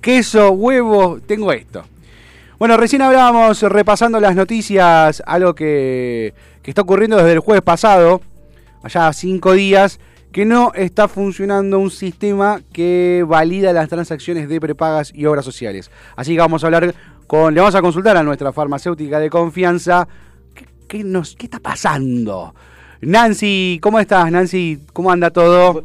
[0.00, 1.84] queso, huevo, tengo esto.
[2.58, 6.32] Bueno, recién hablábamos, repasando las noticias, algo que,
[6.62, 8.22] que está ocurriendo desde el jueves pasado,
[8.82, 9.98] allá cinco días,
[10.36, 15.90] que no está funcionando un sistema que valida las transacciones de prepagas y obras sociales.
[16.14, 16.94] Así que vamos a hablar
[17.26, 20.06] con, le vamos a consultar a nuestra farmacéutica de confianza,
[20.54, 22.54] ¿qué, qué nos, qué está pasando?
[23.00, 24.78] Nancy, ¿cómo estás, Nancy?
[24.92, 25.84] ¿Cómo anda todo?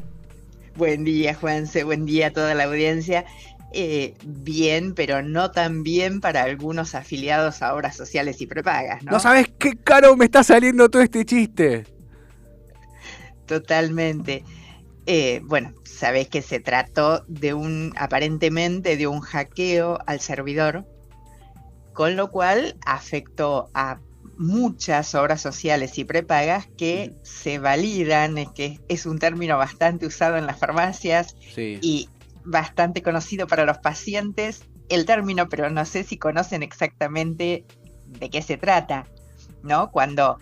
[0.75, 3.23] Buen día, Juanse, buen día a toda la audiencia.
[3.71, 9.11] Eh, bien, pero no tan bien para algunos afiliados a obras sociales y prepagas, ¿no?
[9.11, 11.85] No sabes qué caro me está saliendo todo este chiste.
[13.51, 14.45] Totalmente.
[15.05, 20.85] Eh, bueno, sabés que se trató de un, aparentemente, de un hackeo al servidor,
[21.91, 23.99] con lo cual afectó a
[24.37, 30.37] muchas obras sociales y prepagas que se validan, es que es un término bastante usado
[30.37, 31.77] en las farmacias Sí.
[31.81, 32.07] y
[32.45, 37.65] bastante conocido para los pacientes el término, pero no sé si conocen exactamente
[38.05, 39.07] de qué se trata,
[39.61, 39.91] ¿no?
[39.91, 40.37] Cuando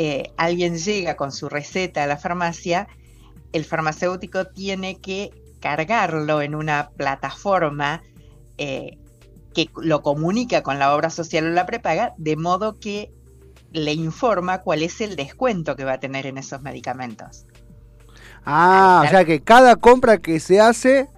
[0.00, 2.86] eh, alguien llega con su receta a la farmacia,
[3.52, 8.04] el farmacéutico tiene que cargarlo en una plataforma
[8.58, 8.96] eh,
[9.52, 13.10] que lo comunica con la obra social o la prepaga, de modo que
[13.72, 17.44] le informa cuál es el descuento que va a tener en esos medicamentos.
[18.44, 21.08] Ah, o sea que cada compra que se hace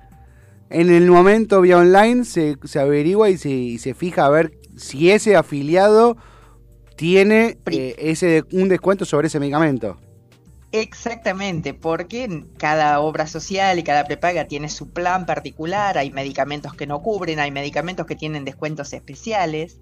[0.70, 4.52] en el momento vía online se, se averigua y se, y se fija a ver
[4.74, 6.16] si ese afiliado
[7.00, 9.98] tiene eh, ese de- un descuento sobre ese medicamento.
[10.70, 16.86] Exactamente, porque cada obra social y cada prepaga tiene su plan particular, hay medicamentos que
[16.86, 19.80] no cubren, hay medicamentos que tienen descuentos especiales.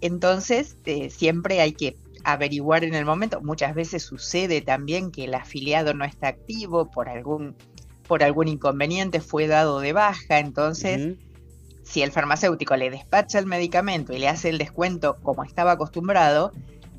[0.00, 3.42] Entonces, eh, siempre hay que averiguar en el momento.
[3.42, 7.54] Muchas veces sucede también que el afiliado no está activo por algún,
[8.08, 10.38] por algún inconveniente, fue dado de baja.
[10.38, 11.18] Entonces.
[11.82, 16.52] Si el farmacéutico le despacha el medicamento y le hace el descuento como estaba acostumbrado,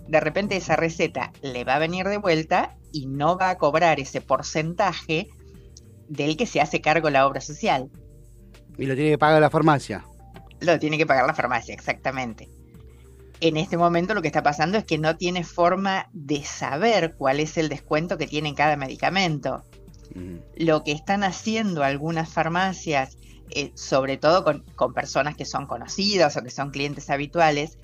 [0.08, 4.00] de repente esa receta le va a venir de vuelta y no va a cobrar
[4.00, 5.30] ese porcentaje
[6.10, 7.90] del que se hace cargo la obra social.
[8.78, 10.06] Y lo tiene que pagar la farmacia.
[10.60, 12.50] Lo tiene que pagar la farmacia, exactamente.
[13.42, 17.40] En este momento lo que está pasando es que no tiene forma de saber cuál
[17.40, 19.64] es el descuento que tiene en cada medicamento.
[20.56, 23.18] Lo que están haciendo algunas farmacias,
[23.52, 27.78] eh, sobre todo con, con personas que son conocidas o que son clientes habituales,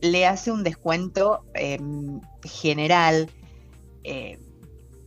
[0.00, 1.78] le hace un descuento eh,
[2.44, 3.30] general.
[4.04, 4.38] eh,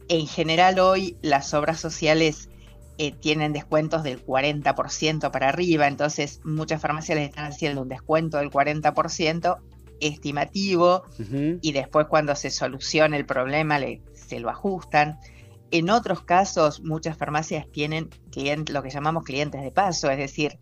[0.09, 2.49] en general hoy las obras sociales
[2.97, 8.37] eh, tienen descuentos del 40% para arriba, entonces muchas farmacias les están haciendo un descuento
[8.37, 9.57] del 40%
[10.01, 11.03] estimativo
[11.61, 15.17] y después cuando se solucione el problema le- se lo ajustan.
[15.71, 18.09] En otros casos, muchas farmacias tienen
[18.71, 20.57] lo que llamamos clientes de paso, es decir,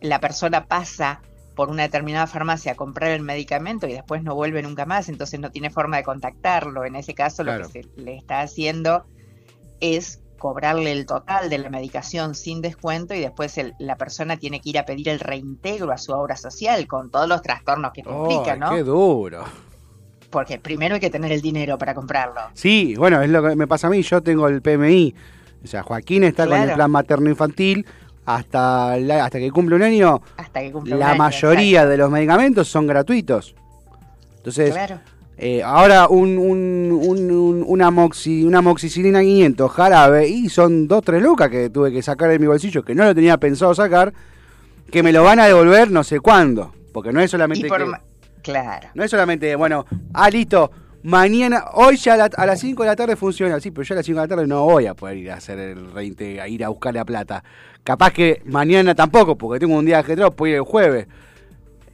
[0.00, 1.20] la persona pasa
[1.56, 5.38] por una determinada farmacia a comprar el medicamento y después no vuelve nunca más, entonces
[5.40, 6.84] no tiene forma de contactarlo.
[6.84, 7.64] En ese caso, Claro.
[7.64, 9.04] lo que se le está haciendo
[9.80, 14.60] es cobrarle el total de la medicación sin descuento y después el- la persona tiene
[14.60, 18.02] que ir a pedir el reintegro a su obra social con todos los trastornos que
[18.04, 18.70] Ay, ¿no?
[18.70, 19.44] qué duro.
[20.30, 22.40] Porque primero hay que tener el dinero para comprarlo.
[22.54, 24.02] Sí, bueno, es lo que me pasa a mí.
[24.02, 25.14] Yo tengo el PMI.
[25.64, 27.86] O sea, Joaquín está con el plan materno-infantil.
[28.26, 31.96] Hasta, la- hasta que cumple un año, Hasta que cumpla un la año, mayoría de
[31.98, 33.54] los medicamentos son gratuitos.
[34.38, 34.98] Entonces, Claro.
[35.36, 41.04] eh, ahora un, un, un, un- una, moxi, una moxicilina 500 jarabe y son 2,
[41.04, 44.14] 3 lucas que tuve que sacar de mi bolsillo, que no lo tenía pensado sacar,
[44.90, 46.72] que me lo van a devolver no sé cuándo.
[46.94, 47.90] Porque no es solamente Y por que-
[48.42, 48.88] Claro.
[48.94, 49.84] no es solamente, bueno,
[50.14, 50.70] ah, listo,
[51.04, 53.96] mañana, hoy ya a, la- las 5 de la tarde funciona, sí, pero yo a
[53.96, 56.48] las 5 de la tarde no voy a poder ir a hacer el reinte, a
[56.48, 57.44] ir a buscar la plata.
[57.84, 61.06] Capaz que mañana tampoco, porque tengo un día ajetreado, puedo ir el jueves.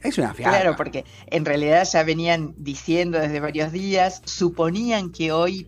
[0.01, 0.59] Es una fiada.
[0.61, 5.67] Claro, porque en realidad ya venían diciendo desde varios días, suponían que hoy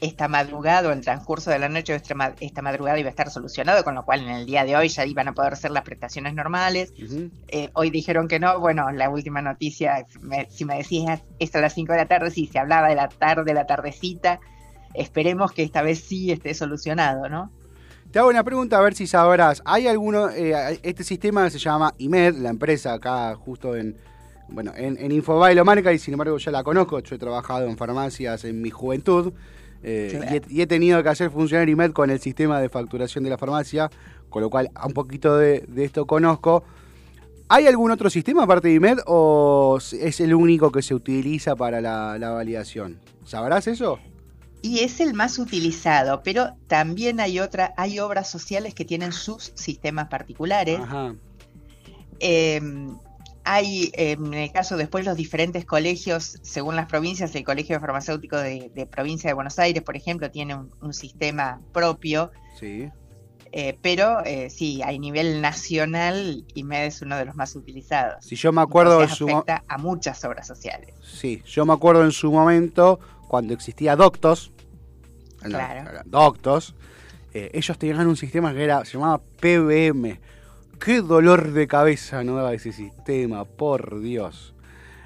[0.00, 3.10] esta madrugada o el transcurso de la noche o esta, ma- esta madrugada iba a
[3.10, 5.70] estar solucionado, con lo cual en el día de hoy ya iban a poder ser
[5.72, 6.92] las prestaciones normales.
[7.48, 11.60] Eh, hoy dijeron que no, bueno, la última noticia, me- si me decías esto a
[11.60, 14.40] las 5 de la tarde, sí, se hablaba de la tarde, la tardecita.
[14.94, 17.50] Esperemos que esta vez sí esté solucionado, ¿no?
[18.10, 19.62] Te hago una pregunta a ver si sabrás.
[19.64, 23.96] ¿Hay alguno, eh, este sistema se llama IMED, la empresa acá justo en,
[24.48, 26.98] bueno, en, en Infobae lo marca y sin embargo ya la conozco.
[26.98, 29.32] Yo he trabajado en farmacias en mi juventud
[29.82, 30.26] eh, Claro.
[30.34, 33.30] y, he, y he tenido que hacer funcionar IMED con el sistema de facturación de
[33.30, 33.90] la farmacia,
[34.28, 36.62] con lo cual un poquito de, de esto conozco.
[37.48, 41.80] ¿Hay algún otro sistema aparte de IMED o es el único que se utiliza para
[41.80, 42.98] la, la validación?
[43.24, 43.98] ¿Sabrás eso?
[44.62, 49.52] Y es el más utilizado, pero también hay otra, hay obras sociales que tienen sus
[49.56, 50.78] sistemas particulares.
[50.80, 51.14] Ajá.
[52.20, 52.60] Eh,
[53.52, 58.36] hay, eh, en el caso después, los diferentes colegios, según las provincias, el Colegio Farmacéutico
[58.36, 62.88] de, de Provincia de Buenos Aires, por ejemplo, tiene un, un sistema propio, Sí.
[63.52, 68.24] eh, pero eh, sí, a nivel nacional, IMED es uno de los más utilizados.
[68.24, 70.94] Si yo me acuerdo en su afecta a muchas obras sociales.
[71.02, 74.52] Sí, yo me acuerdo en su momento, cuando existía Doctos,
[75.42, 76.02] Claro.
[76.04, 76.74] Doctos,
[77.32, 80.20] eh, ellos tenían un sistema que era, se llamaba PBM.
[80.82, 84.54] Qué dolor de cabeza no daba ese sistema, por Dios.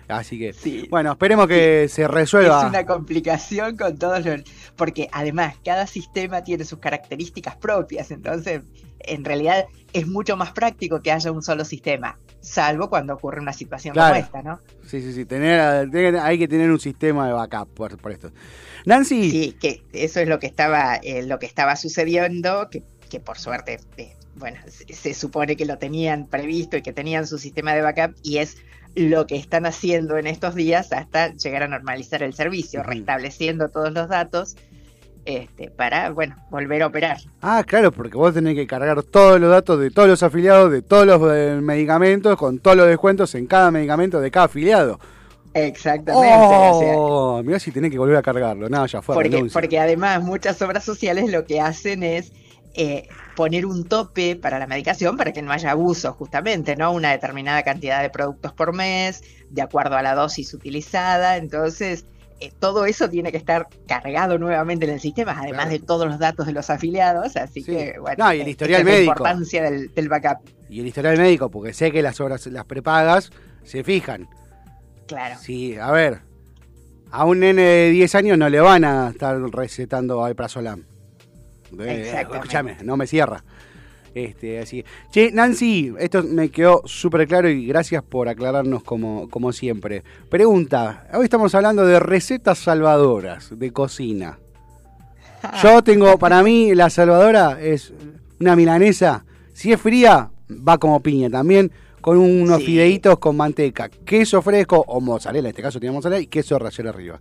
[0.06, 0.86] Así que, Sí.
[0.90, 2.62] bueno, esperemos que se resuelva.
[2.62, 4.42] Es una complicación con todos los...
[4.76, 8.62] Porque además cada sistema tiene sus características propias, entonces
[9.00, 13.52] en realidad es mucho más práctico que haya un solo sistema, salvo cuando ocurre una
[13.52, 14.14] situación Claro.
[14.14, 14.60] como esta, ¿no?
[14.86, 18.30] Sí, sí, sí, tener, tener- hay que tener un sistema de backup por, por esto.
[18.86, 23.20] Nancy, Sí, que eso es lo que estaba, eh, lo que estaba sucediendo, que, que
[23.20, 27.38] por suerte, eh, bueno, se, se supone que lo tenían previsto y que tenían su
[27.38, 28.57] sistema de backup y es
[28.96, 33.92] lo que están haciendo en estos días hasta llegar a normalizar el servicio, restableciendo todos
[33.92, 34.57] los datos
[35.24, 37.16] este, para, bueno, volver a operar.
[37.40, 40.82] Ah, claro, porque vos tenés que cargar todos los datos de todos los afiliados, de
[40.82, 45.00] todos los eh, medicamentos, con todos los descuentos en cada medicamento de cada afiliado.
[45.55, 46.28] Exactamente.
[46.36, 48.68] o sea, Oh, mirá si tenés que volver a cargarlo.
[48.68, 49.14] No, ya fue.
[49.14, 52.32] porque, porque además muchas obras sociales lo que hacen es
[52.74, 56.92] eh, poner un tope para la medicación para que no haya abuso, justamente, ¿no?
[56.92, 61.36] Una determinada cantidad de productos por mes, de acuerdo a la dosis utilizada.
[61.36, 62.04] Entonces,
[62.40, 65.70] eh, todo eso tiene que estar cargado nuevamente en el sistema, además Claro.
[65.70, 67.36] de todos los datos de los afiliados.
[67.36, 67.66] Así Sí.
[67.66, 69.04] que, bueno, No, y el historial es médico.
[69.12, 72.64] La importancia del, del backup, Y el historial médico, porque sé que las obras, las
[72.64, 73.30] prepagas,
[73.62, 74.28] se fijan.
[75.06, 75.36] claro.
[75.40, 76.20] Sí, a ver.
[77.12, 80.82] A un nene de 10 años no le van a estar recetando alprazolam.
[81.80, 82.20] Eh.
[82.20, 83.42] Escúchame, no me cierra.
[84.14, 84.84] Este, así.
[85.10, 90.04] Che, Nancy, esto me quedó súper claro y gracias por aclararnos como, como siempre.
[90.28, 94.38] Pregunta, hoy estamos hablando de recetas salvadoras de cocina.
[95.62, 97.92] Yo tengo, para mí, la salvadora es
[98.38, 99.24] una milanesa.
[99.52, 102.66] Si es fría, va como piña también, con unos Sí.
[102.66, 106.90] fideitos con manteca, queso fresco o mozzarella, en este caso tiene mozzarella, y queso rallero
[106.90, 107.20] arriba.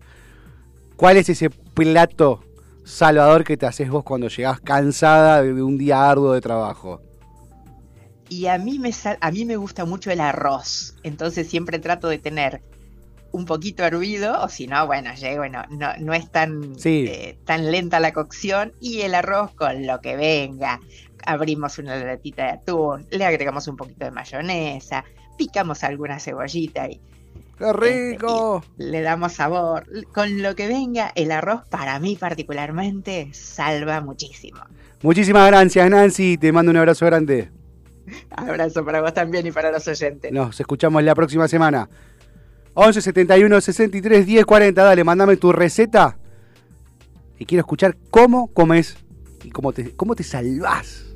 [0.95, 2.43] ¿Cuál es ese plato
[2.83, 7.01] salvador que te haces vos cuando llegás cansada de un día arduo de trabajo?
[8.29, 12.07] Y a mí me sal- a mí me gusta mucho el arroz, entonces siempre trato
[12.07, 12.61] de tener
[13.31, 17.05] un poquito hervido, o si no, bueno, llego, no, no, no es tan, Sí.
[17.07, 20.79] eh, tan lenta la cocción, y el arroz con lo que venga.
[21.25, 25.03] Abrimos una latita de atún, le agregamos un poquito de mayonesa,
[25.37, 27.01] picamos alguna cebollita y
[27.63, 28.61] ¡Qué rico!
[28.77, 29.85] le damos sabor.
[30.13, 34.59] Con lo que venga, el arroz para mí particularmente salva muchísimo.
[35.01, 36.37] Muchísimas gracias, Nancy.
[36.37, 37.51] Te mando un abrazo grande.
[38.31, 40.29] Abrazo para vos también y para los oyentes.
[40.33, 41.87] Nos escuchamos la próxima semana.
[42.73, 44.83] 11 71 63 10 40.
[44.83, 46.17] Dale, mandame tu receta.
[47.39, 48.97] Y quiero escuchar cómo comes
[49.41, 51.15] y cómo te, cómo te salvás.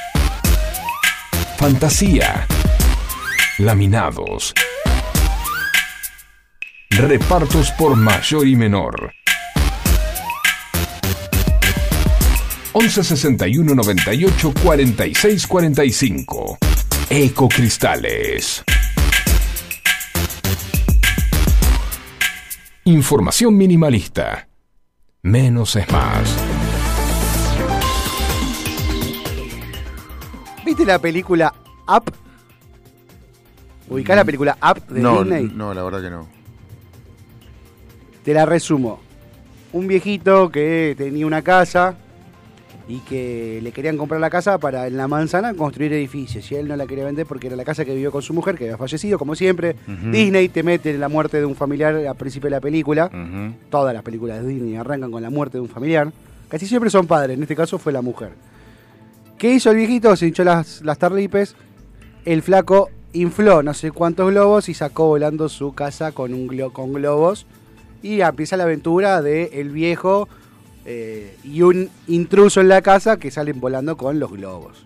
[1.61, 2.47] fantasía.
[3.59, 4.51] Laminados.
[6.89, 9.13] Repartos por mayor y menor.
[12.73, 14.53] 11 61 98
[17.11, 18.63] Ecocristales.
[22.85, 24.47] Información minimalista.
[25.21, 26.50] Menos es más.
[30.71, 31.53] ¿Viste la película
[31.85, 32.13] Up?
[33.89, 35.51] ¿Ubicás la película Up de no, Disney?
[35.53, 36.29] no, la verdad que no.
[38.23, 39.01] Te la resumo.
[39.73, 41.97] Un viejito que tenía una casa
[42.87, 46.49] y que le querían comprar la casa para en la manzana construir edificios.
[46.53, 48.55] Y él no la quería vender porque era la casa que vivió con su mujer,
[48.55, 49.75] que había fallecido, como siempre.
[50.09, 53.11] Disney te mete la muerte de un familiar al principio de la película.
[53.69, 56.13] Todas las películas de Disney arrancan con la muerte de un familiar.
[56.47, 58.31] Casi siempre son padres, en este caso fue la mujer.
[59.41, 60.15] ¿Qué hizo el viejito?
[60.15, 61.55] Se hinchó las, las tarlipes.
[62.25, 66.71] El flaco infló no sé cuántos globos y sacó volando su casa con, un glo-
[66.71, 67.47] con globos.
[68.03, 70.29] Y empieza la aventura de el viejo
[70.85, 74.83] eh, y un intruso en la casa que salen volando con los globos.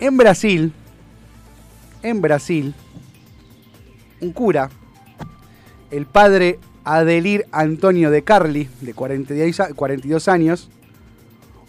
[0.00, 0.72] En Brasil,
[2.02, 2.74] en Brasil,
[4.20, 4.68] un cura,
[5.92, 10.68] el padre Adelir Antonio de Carli, de 42 a- 42 años,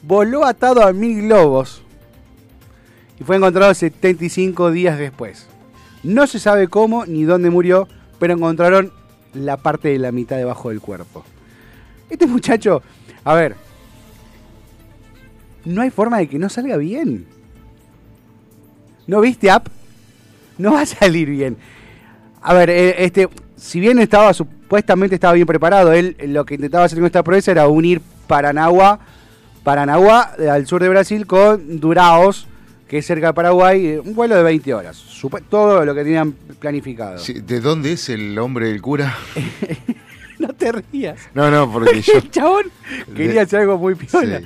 [0.03, 1.81] voló atado a mil globos
[3.19, 5.47] y fue encontrado 75 días después.
[6.03, 7.87] No se sabe cómo ni dónde murió,
[8.19, 8.91] pero encontraron
[9.33, 11.23] la parte de la mitad debajo del cuerpo.
[12.09, 12.83] Este muchacho,
[13.23, 13.55] a ver,
[15.65, 17.25] no hay forma de que no salga bien.
[19.07, 19.67] ¿No viste App?
[20.57, 21.57] No va a salir bien.
[22.41, 26.83] A ver, eh, este, si bien estaba supuestamente estaba bien preparado, él lo que intentaba
[26.83, 28.99] hacer con esta proeza era unir Paranagua,
[29.63, 32.47] Paranagua eh, al sur de Brasil con Duraos,
[32.87, 35.03] que es cerca de Paraguay, eh, un vuelo de 20 horas.
[35.49, 37.17] Todo lo que tenían planificado.
[37.17, 39.15] Sí, ¿De dónde es el hombre del cura?
[40.39, 41.19] No te rías.
[41.33, 42.13] No, no, porque yo.
[42.17, 42.65] El chabón
[43.15, 44.39] quería hacer algo muy piola.
[44.39, 44.45] Sí.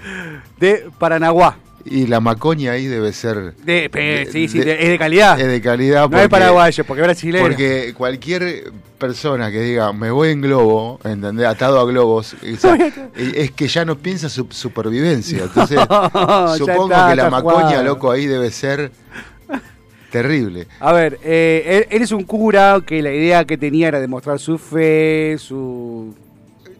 [0.60, 1.58] De Paranaguá.
[1.90, 3.54] Y la macoña ahí debe ser.
[3.64, 5.40] De, sí, sí, de- es de calidad.
[5.40, 6.02] Es de calidad.
[6.04, 7.44] no porque- es paraguayo, porque es brasileño.
[7.46, 11.46] Porque cualquier persona que diga me voy en globo, ¿entendés?
[11.48, 12.78] Atado a globos, o sea,
[13.16, 15.44] es que ya no piensa su supervivencia.
[15.44, 15.80] Entonces,
[16.58, 17.84] supongo está, que la macoña, jugado.
[17.84, 18.92] loco, ahí debe ser
[20.12, 20.68] terrible.
[20.80, 24.40] A ver, eh, él, él es un cura que la idea que tenía era demostrar
[24.40, 26.14] su fe, su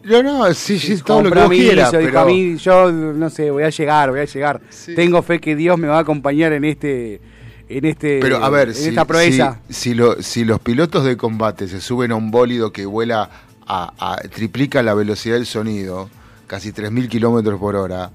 [0.08, 3.28] No, no, sí, sí, todo lo que vos quieras, Dijo, pero a mí, yo no
[3.30, 4.60] sé, voy a llegar, voy a llegar.
[4.70, 4.94] Sí.
[4.94, 7.20] Tengo fe que Dios me va a acompañar en este,
[7.68, 9.60] en este, Pero a ver, en si, esta proeza.
[9.68, 13.28] si- si lo- si los pilotos de combate se suben a un bólido que vuela
[13.66, 16.08] a, a- triplica la velocidad del sonido,
[16.46, 18.10] casi 3.000 kilómetros por hora,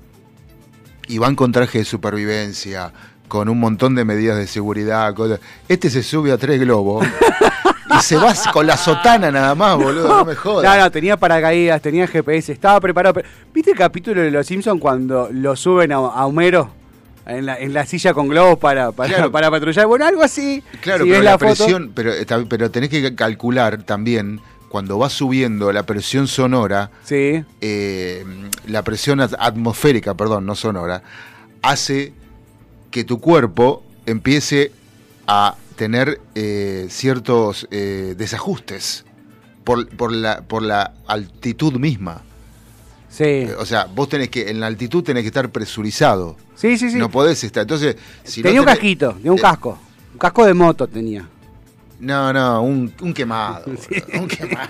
[1.07, 2.91] y van con traje de supervivencia,
[3.27, 7.05] con un montón de medidas de seguridad, cosas- este se sube a tres globos
[7.89, 10.75] y se va con la sotana nada más, boludo, no me jodas.
[10.77, 13.13] No, no, tenía paracaídas, tenía GPS, estaba preparado.
[13.15, 16.71] pero- ¿Viste el capítulo de Los Simpsons cuando lo suben a, a Homero
[17.25, 19.31] en la, en la silla con globos para, para, Claro.
[19.31, 19.85] para patrullar?
[19.87, 20.63] Bueno, algo así.
[20.81, 22.11] Claro, si pero la, la, foto, presión, pero,
[22.49, 27.43] pero tenés que calcular también cuando va subiendo la presión sonora, Sí.
[27.61, 28.25] eh,
[28.67, 31.03] la presión at- atmosférica, perdón, no sonora,
[31.61, 32.11] hace
[32.89, 34.71] que tu cuerpo empiece
[35.27, 39.05] a tener eh, ciertos eh, desajustes
[39.63, 42.21] por, por, la, por la altitud misma.
[43.09, 43.23] Sí.
[43.23, 46.35] Eh, O sea, vos tenés que, en la altitud tenés que estar presurizado.
[46.55, 46.97] Sí, sí, sí.
[46.97, 47.61] No podés estar.
[47.61, 49.79] Entonces, si no tenía un tenés- casquito, tenía un casco.
[50.13, 51.27] Un casco de moto tenía.
[51.99, 53.63] No, no, un, un quemado.
[54.19, 54.67] Un quemado.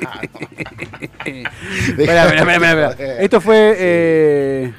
[1.25, 2.53] Espera, espera,
[2.91, 3.21] espera.
[3.21, 3.75] Esto fue.
[3.77, 4.73] eh,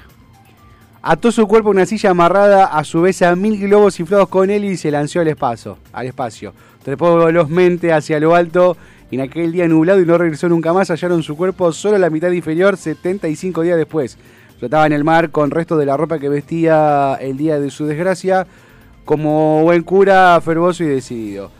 [1.07, 4.49] ató su cuerpo a una silla amarrada a su vez a mil globos inflados con
[4.49, 5.77] él y se lanzó al espacio.
[5.93, 6.55] Al espacio.
[6.83, 8.77] Trepó velozmente hacia lo alto
[9.11, 10.89] y en aquel día nublado y no regresó nunca más.
[10.89, 14.17] Hallaron su cuerpo solo la mitad inferior 75 días después.
[14.59, 17.85] Flotaba en el mar con restos de la ropa que vestía el día de su
[17.85, 18.47] desgracia,
[19.05, 21.51] como buen cura, fervoso y decidido.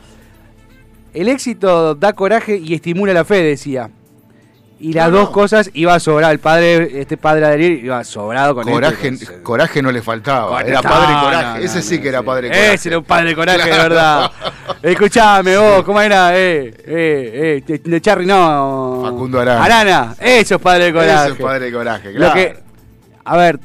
[1.13, 3.91] El éxito da coraje y estimula la fe, decía.
[4.77, 5.31] Y las No, dos no.
[5.31, 6.33] cosas iba a sobrar.
[6.33, 9.17] El padre, este padre Adelir iba sobrado con Coraje.
[9.17, 10.49] Con- coraje no le faltaba.
[10.59, 11.63] con- Era padre no, coraje.
[11.65, 12.73] Ese sí que era padre coraje.
[12.73, 14.31] Ese era un padre coraje, de verdad.
[14.83, 16.37] Escuchame vos, ¿cómo era?
[16.37, 19.01] Eh, eh, eh, de Charry no.
[19.05, 19.63] Facundo Arana.
[19.63, 21.23] Arana, eso es padre coraje.
[21.29, 22.33] Ese es padre coraje, Lo claro.
[22.33, 22.57] que,
[23.23, 23.59] a ver,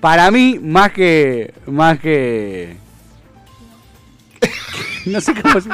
[0.00, 1.52] para mí, más que.
[1.66, 2.76] Más que.
[5.12, 5.68] no sé cómo se.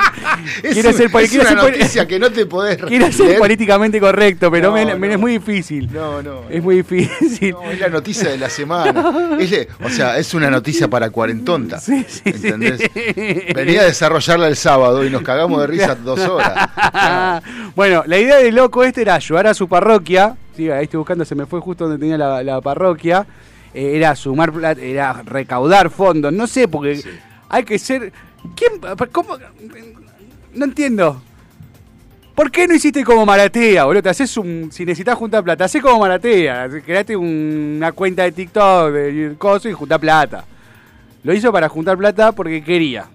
[0.62, 3.98] Es, quiero ser, es quiero una ser noticia que no te podés quiero ser políticamente
[4.00, 5.14] correcto, pero No, me- me- no.
[5.14, 5.88] es muy difícil.
[5.92, 6.42] No, no.
[6.50, 7.52] Es muy difícil.
[7.52, 9.36] No, es la noticia de la semana.
[9.38, 11.80] Es de- o sea, es una noticia para cuarentonta.
[11.80, 12.46] Sí, sí, sí.
[12.48, 12.80] ¿Entendés?
[13.54, 16.68] Venía a desarrollarla el sábado y nos cagamos de risa dos horas.
[17.74, 21.24] Bueno, la idea del loco este era ayudar a su parroquia Sí, ahí estoy buscando,
[21.24, 23.26] se me fue justo donde tenía la, la parroquia.
[23.72, 26.30] Eh, era sumar plata, era recaudar fondos.
[26.30, 27.00] No sé, porque
[27.48, 28.12] hay que ser.
[28.56, 28.72] ¿Quién?
[29.12, 29.36] ¿Cómo?
[30.54, 31.22] No entiendo.
[32.34, 34.02] ¿Por qué no hiciste como Maratea, boludo?
[34.02, 34.70] Te haces un.
[34.72, 36.68] Si necesitas juntar plata, hacés como Maratea.
[36.84, 40.44] Create un- una cuenta de TikTok, de coso y juntar plata.
[41.24, 43.06] Lo hizo para juntar plata porque quería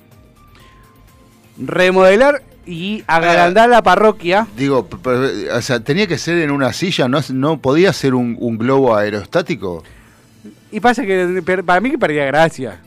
[1.58, 4.48] remodelar y agrandar la parroquia.
[4.56, 4.88] Digo,
[5.54, 8.96] o sea, tenía que ser en una silla, ¿no, no podía ser un, un globo
[8.96, 9.84] aerostático?
[10.72, 12.80] Y pasa que para mí que perdía gracia.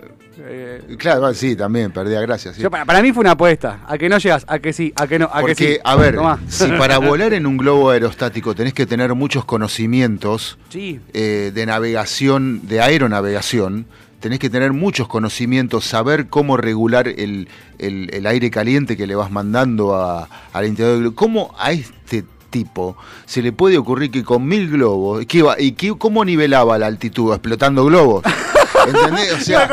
[0.42, 2.52] Eh, Claro, sí, también, perdía gracia.
[2.52, 2.62] sí.
[2.62, 3.80] yo- para, para mí fue una apuesta.
[3.86, 5.78] A que no llegas, a que sí, a que no, a Porque, que sí.
[5.84, 6.38] a ver, Tomá.
[6.48, 11.66] si para volar en un globo aerostático tenés que tener muchos conocimientos Sí, eh, de
[11.66, 13.86] navegación, de aeronavegación,
[14.20, 19.14] tenés que tener muchos conocimientos, saber cómo regular el, el- el aire caliente que le
[19.14, 21.16] vas mandando a- al interior del globo.
[21.16, 25.72] ¿Cómo a este tipo se le puede ocurrir que con mil globos, ¿qué iba- ¿y
[25.72, 27.32] qué- cómo nivelaba la altitud?
[27.32, 28.24] ¿Explotando globos?
[28.86, 29.32] ¿Entendés?
[29.34, 29.68] O sea,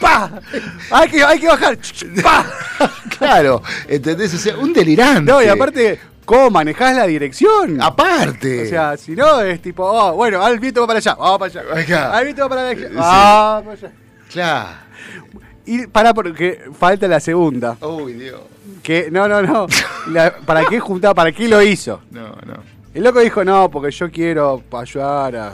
[0.00, 0.30] ¡Pa!
[0.90, 1.78] Hay que, hay que bajar.
[2.22, 2.46] ¡Pa!
[3.18, 4.34] claro, ¿entendés?
[4.34, 5.30] O sea, un delirante.
[5.30, 7.80] No, y aparte, ¿cómo manejás la dirección?
[7.80, 8.64] Aparte.
[8.66, 11.60] O sea, si no, es tipo, oh, bueno, al viento va para allá, vamos para
[11.60, 11.80] allá.
[11.80, 12.12] Acá.
[12.16, 13.92] Al viento va para allá, vamos para allá.
[14.30, 14.68] Claro.
[15.64, 17.76] Y para porque falta la segunda.
[17.80, 18.40] Uy, Dios.
[18.82, 19.66] Que, no, no, no.
[20.08, 21.12] La- ¿Para qué juntaba?
[21.14, 22.02] ¿Para qué lo hizo?
[22.10, 22.54] No, no.
[22.94, 25.52] El loco dijo, no, porque yo quiero ayudar a,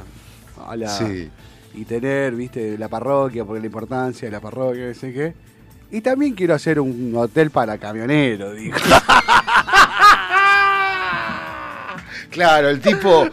[0.68, 0.88] a la...
[0.88, 1.30] Sí.
[1.74, 5.34] Y tener, viste, la parroquia, porque la importancia de la parroquia, no sé qué.
[5.90, 8.78] Y también quiero hacer un hotel para camioneros, dijo.
[12.32, 13.28] Claro, el tipo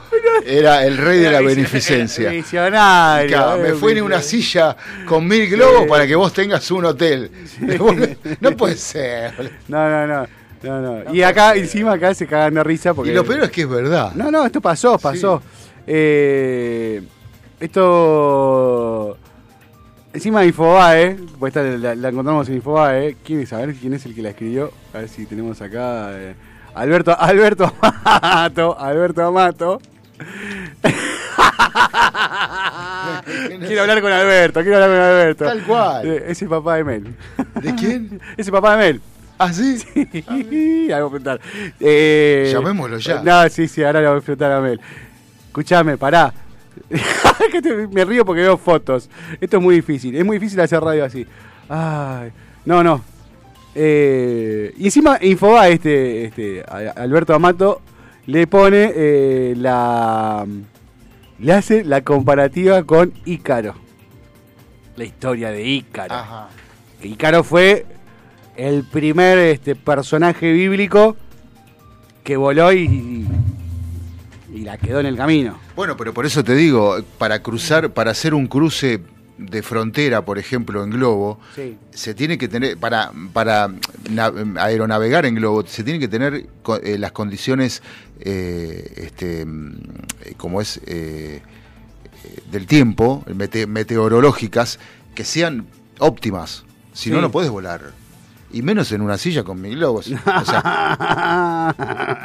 [0.46, 2.30] era el rey de la beneficencia.
[2.30, 3.30] Visionario.
[3.30, 4.76] Claro, me eh, fue en una silla
[5.08, 7.32] con mil globos para que vos tengas un hotel.
[8.42, 9.34] No puede ser.
[9.70, 10.28] No, no, no.
[10.64, 11.16] no, no.
[11.16, 13.12] Y acá, encima acá se cagan de risa porque...
[13.12, 14.12] Y lo peor es que es verdad.
[14.16, 15.42] No, no, esto pasó, pasó.
[15.88, 17.02] Eh,
[17.60, 19.18] esto.
[20.12, 22.98] Encima de Infobae, pues esta la, la encontramos en Infobae.
[22.98, 23.16] A ver
[23.76, 24.72] quién es el que la escribió.
[24.94, 26.10] A ver si tenemos acá.
[26.14, 26.36] eh,
[26.76, 29.82] Alberto, Alberto Amato, Alberto Amato.
[33.68, 35.46] quiero hablar con Alberto, quiero hablar con Alberto.
[35.46, 36.08] Tal cual.
[36.08, 37.16] Eh, ese papá de Mel.
[37.62, 38.20] ¿De quién?
[38.38, 39.02] Ese papá de Mel.
[39.38, 39.78] ¿Ah, sí?
[40.94, 41.40] Algo a preguntar.
[41.80, 43.22] Eh, Llamémoslo ya.
[43.24, 44.80] No, sí, sí, ahora le voy a explotar a Mel.
[45.48, 46.34] Escuchame, pará.
[47.92, 49.10] Me río porque veo fotos.
[49.40, 50.16] Esto es muy difícil.
[50.16, 51.26] Es muy difícil hacer radio así.
[51.68, 52.32] Ay,
[52.66, 53.02] no, no.
[53.76, 56.64] Eh, y encima Infoba, este, este,
[56.96, 57.82] Alberto Amato,
[58.26, 60.46] le pone eh, la.
[61.40, 63.76] Le hace la comparativa con Ícaro.
[64.98, 66.14] La historia de Ícaro.
[66.14, 66.50] Ajá.
[67.02, 67.86] Ícaro fue
[68.58, 71.16] el primer este, personaje bíblico
[72.26, 73.28] que voló y, y
[74.54, 75.60] la quedó en el camino.
[75.76, 79.02] Bueno, pero por eso te digo, para cruzar, para hacer un cruce
[79.38, 81.78] de frontera, por ejemplo, en globo, Sí.
[81.92, 83.70] se tiene que tener, para, para
[84.10, 86.48] na- aeronavegar en globo, se tienen que tener
[86.84, 87.82] eh, las condiciones,
[88.20, 89.78] eh, este, mm,
[90.36, 91.42] como es, eh,
[92.26, 94.78] eh, del tiempo, mete- meteorológicas,
[95.16, 95.68] que sean
[96.00, 96.66] óptimas.
[96.92, 97.12] Si Sí.
[97.12, 97.92] no, no puedes volar.
[98.52, 100.08] Y menos en una silla con mil globos.
[100.12, 101.76] O sea,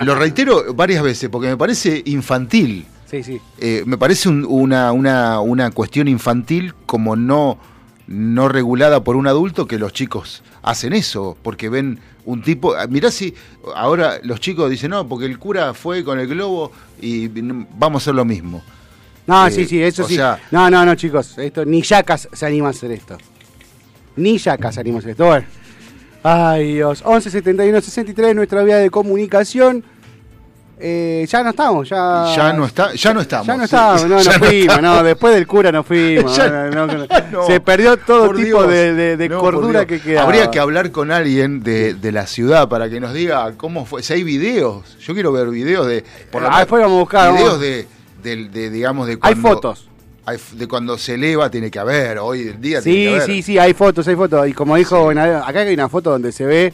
[0.04, 2.86] lo reitero varias veces porque me parece infantil.
[3.10, 3.40] sí, sí.
[3.58, 7.58] Eh, me parece un- una, una, una cuestión infantil como no,
[8.06, 12.74] no regulada por un adulto que los chicos hacen eso, porque ven un tipo...
[12.74, 13.34] ah, Mirá si
[13.76, 17.28] ahora los chicos dicen, no, porque el cura fue con el globo y
[17.78, 18.62] vamos a hacer lo mismo.
[19.26, 20.16] No, Eh, sí, sí, eso sí.
[20.16, 21.36] sea- no, no, no, chicos.
[21.38, 23.18] Esto, ni Yacas se anima a hacer esto.
[24.16, 25.26] Ni Yacas se anima a hacer esto.
[25.26, 25.46] Bueno.
[26.24, 27.02] Ay, Dios.
[27.04, 29.84] 11 71 63, nuestra vía de comunicación.
[30.80, 32.32] Eh, ya no estamos, ya.
[32.34, 33.46] Ya no está, ya no estamos.
[33.46, 35.04] Ya no estábamos, no, no fuimos, no, estamos.
[35.04, 36.36] después del cura no fuimos.
[36.74, 37.06] No, no.
[37.46, 38.68] Se perdió todo Por tipo Dios.
[38.72, 40.26] de, de- de No, por cordura que quedaba.
[40.26, 44.02] Habría que hablar con alguien de, de la ciudad para que nos diga cómo fue.
[44.02, 46.04] Si hay videos, yo quiero ver videos de.
[46.32, 47.86] Ah, menos después vamos a buscar, Videos de,
[48.70, 49.48] digamos, de Hay cuando.
[49.50, 49.88] fotos.
[50.26, 52.18] Hay de cuando se eleva, tiene que haber.
[52.18, 53.22] Hoy en día tiene que Sí, haber.
[53.26, 54.48] sí, sí, hay fotos, hay fotos.
[54.48, 56.72] Y como dijo, acá hay una foto donde se ve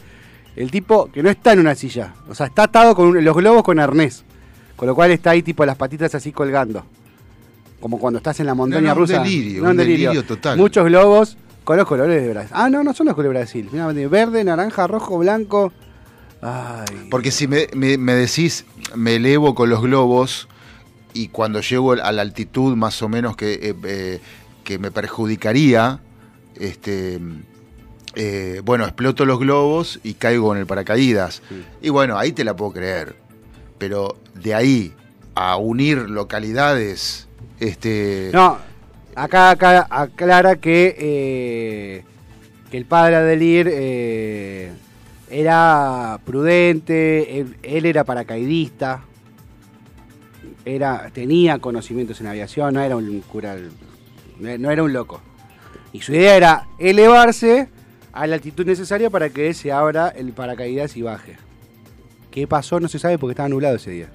[0.55, 2.13] el tipo que no está en una silla.
[2.29, 4.23] O sea, está atado con un- los globos con arnés.
[4.75, 6.85] Con lo cual está ahí tipo las patitas así colgando.
[7.79, 9.19] Como cuando estás en la montaña no, un rusa.
[9.21, 10.57] delirio, un delirio total.
[10.57, 12.51] Muchos globos con los colores de Brasil.
[12.53, 13.69] Ah, no, no son los colores de Brasil.
[13.71, 15.71] Mirá, verde, naranja, rojo, blanco.
[16.41, 17.07] Ay.
[17.11, 20.47] Porque si me, me- me decís, me elevo con los globos
[21.13, 24.19] y cuando llego a la altitud más o menos que, eh, eh,
[24.63, 25.99] que me perjudicaría,
[26.55, 27.19] este,
[28.15, 31.41] eh, bueno, exploto los globos y caigo en el paracaídas.
[31.47, 31.63] Sí.
[31.81, 33.15] Y bueno, ahí te la puedo creer.
[33.77, 34.93] Pero de ahí
[35.35, 37.27] a unir localidades.
[37.59, 38.57] Este, No,
[39.15, 42.03] acá, acá aclara que,
[42.69, 43.67] que el padre Adelir
[45.29, 49.03] era prudente, él, él era paracaidista,
[50.65, 53.55] era, tenía conocimientos en aviación, no era un cura,
[54.39, 55.21] no era un loco.
[55.93, 57.67] Y su idea era elevarse
[58.13, 61.37] a la altitud necesaria para que se abra el paracaídas y baje.
[62.29, 62.79] ¿Qué pasó?
[62.79, 64.07] No se sabe porque estaba nublado ese día.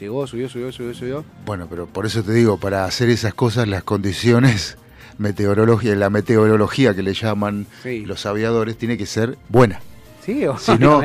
[0.00, 1.24] Llegó, subió, subió, subió, subió.
[1.44, 4.76] Bueno, pero por eso te digo, para hacer esas cosas, las condiciones
[5.18, 8.00] meteorología, la meteorología que le llaman Sí.
[8.04, 9.80] los aviadores, tiene que ser buena.
[10.24, 11.02] Sí, Si no,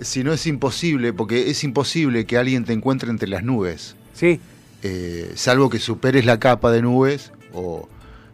[0.00, 4.38] si no es imposible, porque es imposible que alguien te encuentre entre las nubes, Sí,
[4.82, 7.88] eh, salvo que superes la capa de nubes, o,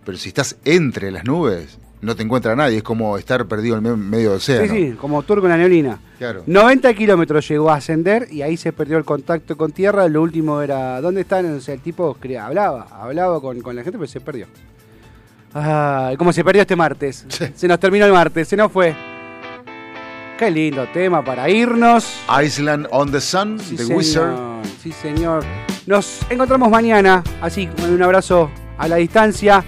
[0.05, 3.87] pero si estás entre las nubes, no te encuentra nadie, es como estar perdido en
[3.87, 4.75] el me- medio del sí, océano.
[4.75, 5.99] sí, como turco en la neblina.
[6.19, 6.43] Claro.
[6.47, 10.07] 90 kilómetros llegó a ascender y ahí se perdió el contacto con tierra.
[10.09, 11.47] Lo último era, ¿dónde están?
[11.57, 14.47] O sea, el tipo hablaba, hablaba con, con la gente, pero se perdió.
[15.55, 17.25] Ay, cómo se perdió este martes.
[17.29, 17.47] Sí.
[17.55, 18.95] Se nos terminó el martes, se nos fue.
[20.39, 22.21] Qué lindo tema para irnos.
[22.43, 23.97] Island on the Sun, Sí, The señor.
[23.99, 24.35] Wizard.
[24.83, 25.45] Sí, señor.
[25.87, 29.65] Nos encontramos mañana, así, con un abrazo a la distancia,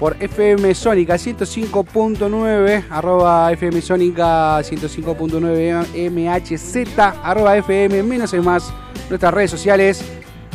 [0.00, 8.72] por FM Sónica 105.9, arroba FM Sónica 105.9 MHZ, arroba FM menos es más,
[9.08, 10.02] nuestras redes sociales.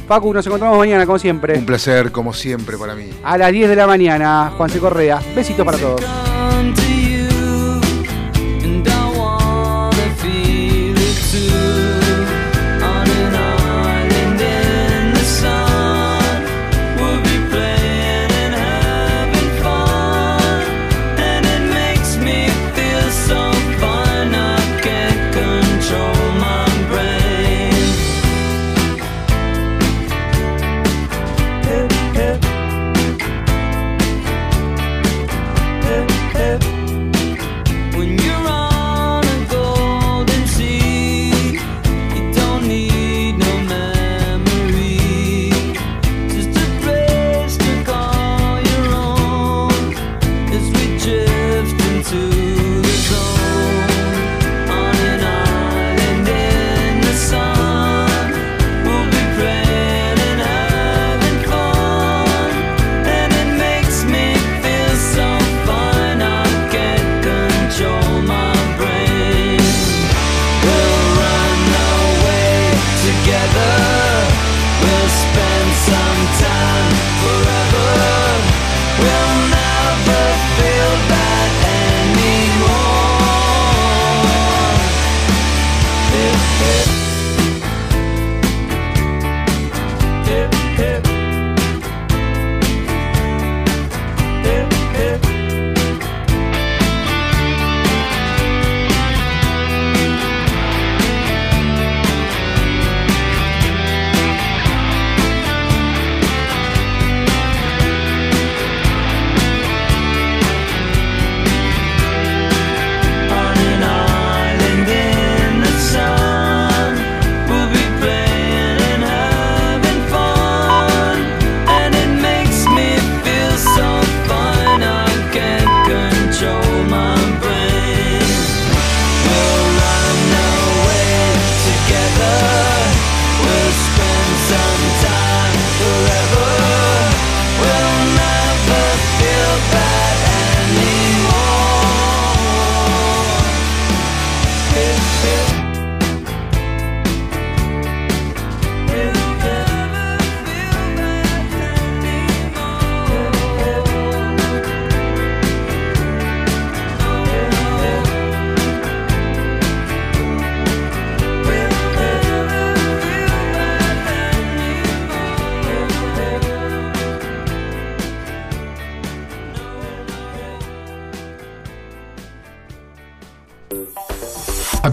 [0.08, 3.10] Pacu, nos encontramos mañana, como siempre, Un placer, como siempre, para mí.
[3.24, 4.52] a las 10 de la mañana.
[4.58, 4.80] Juan C.
[4.80, 6.02] Correa, besitos para todos.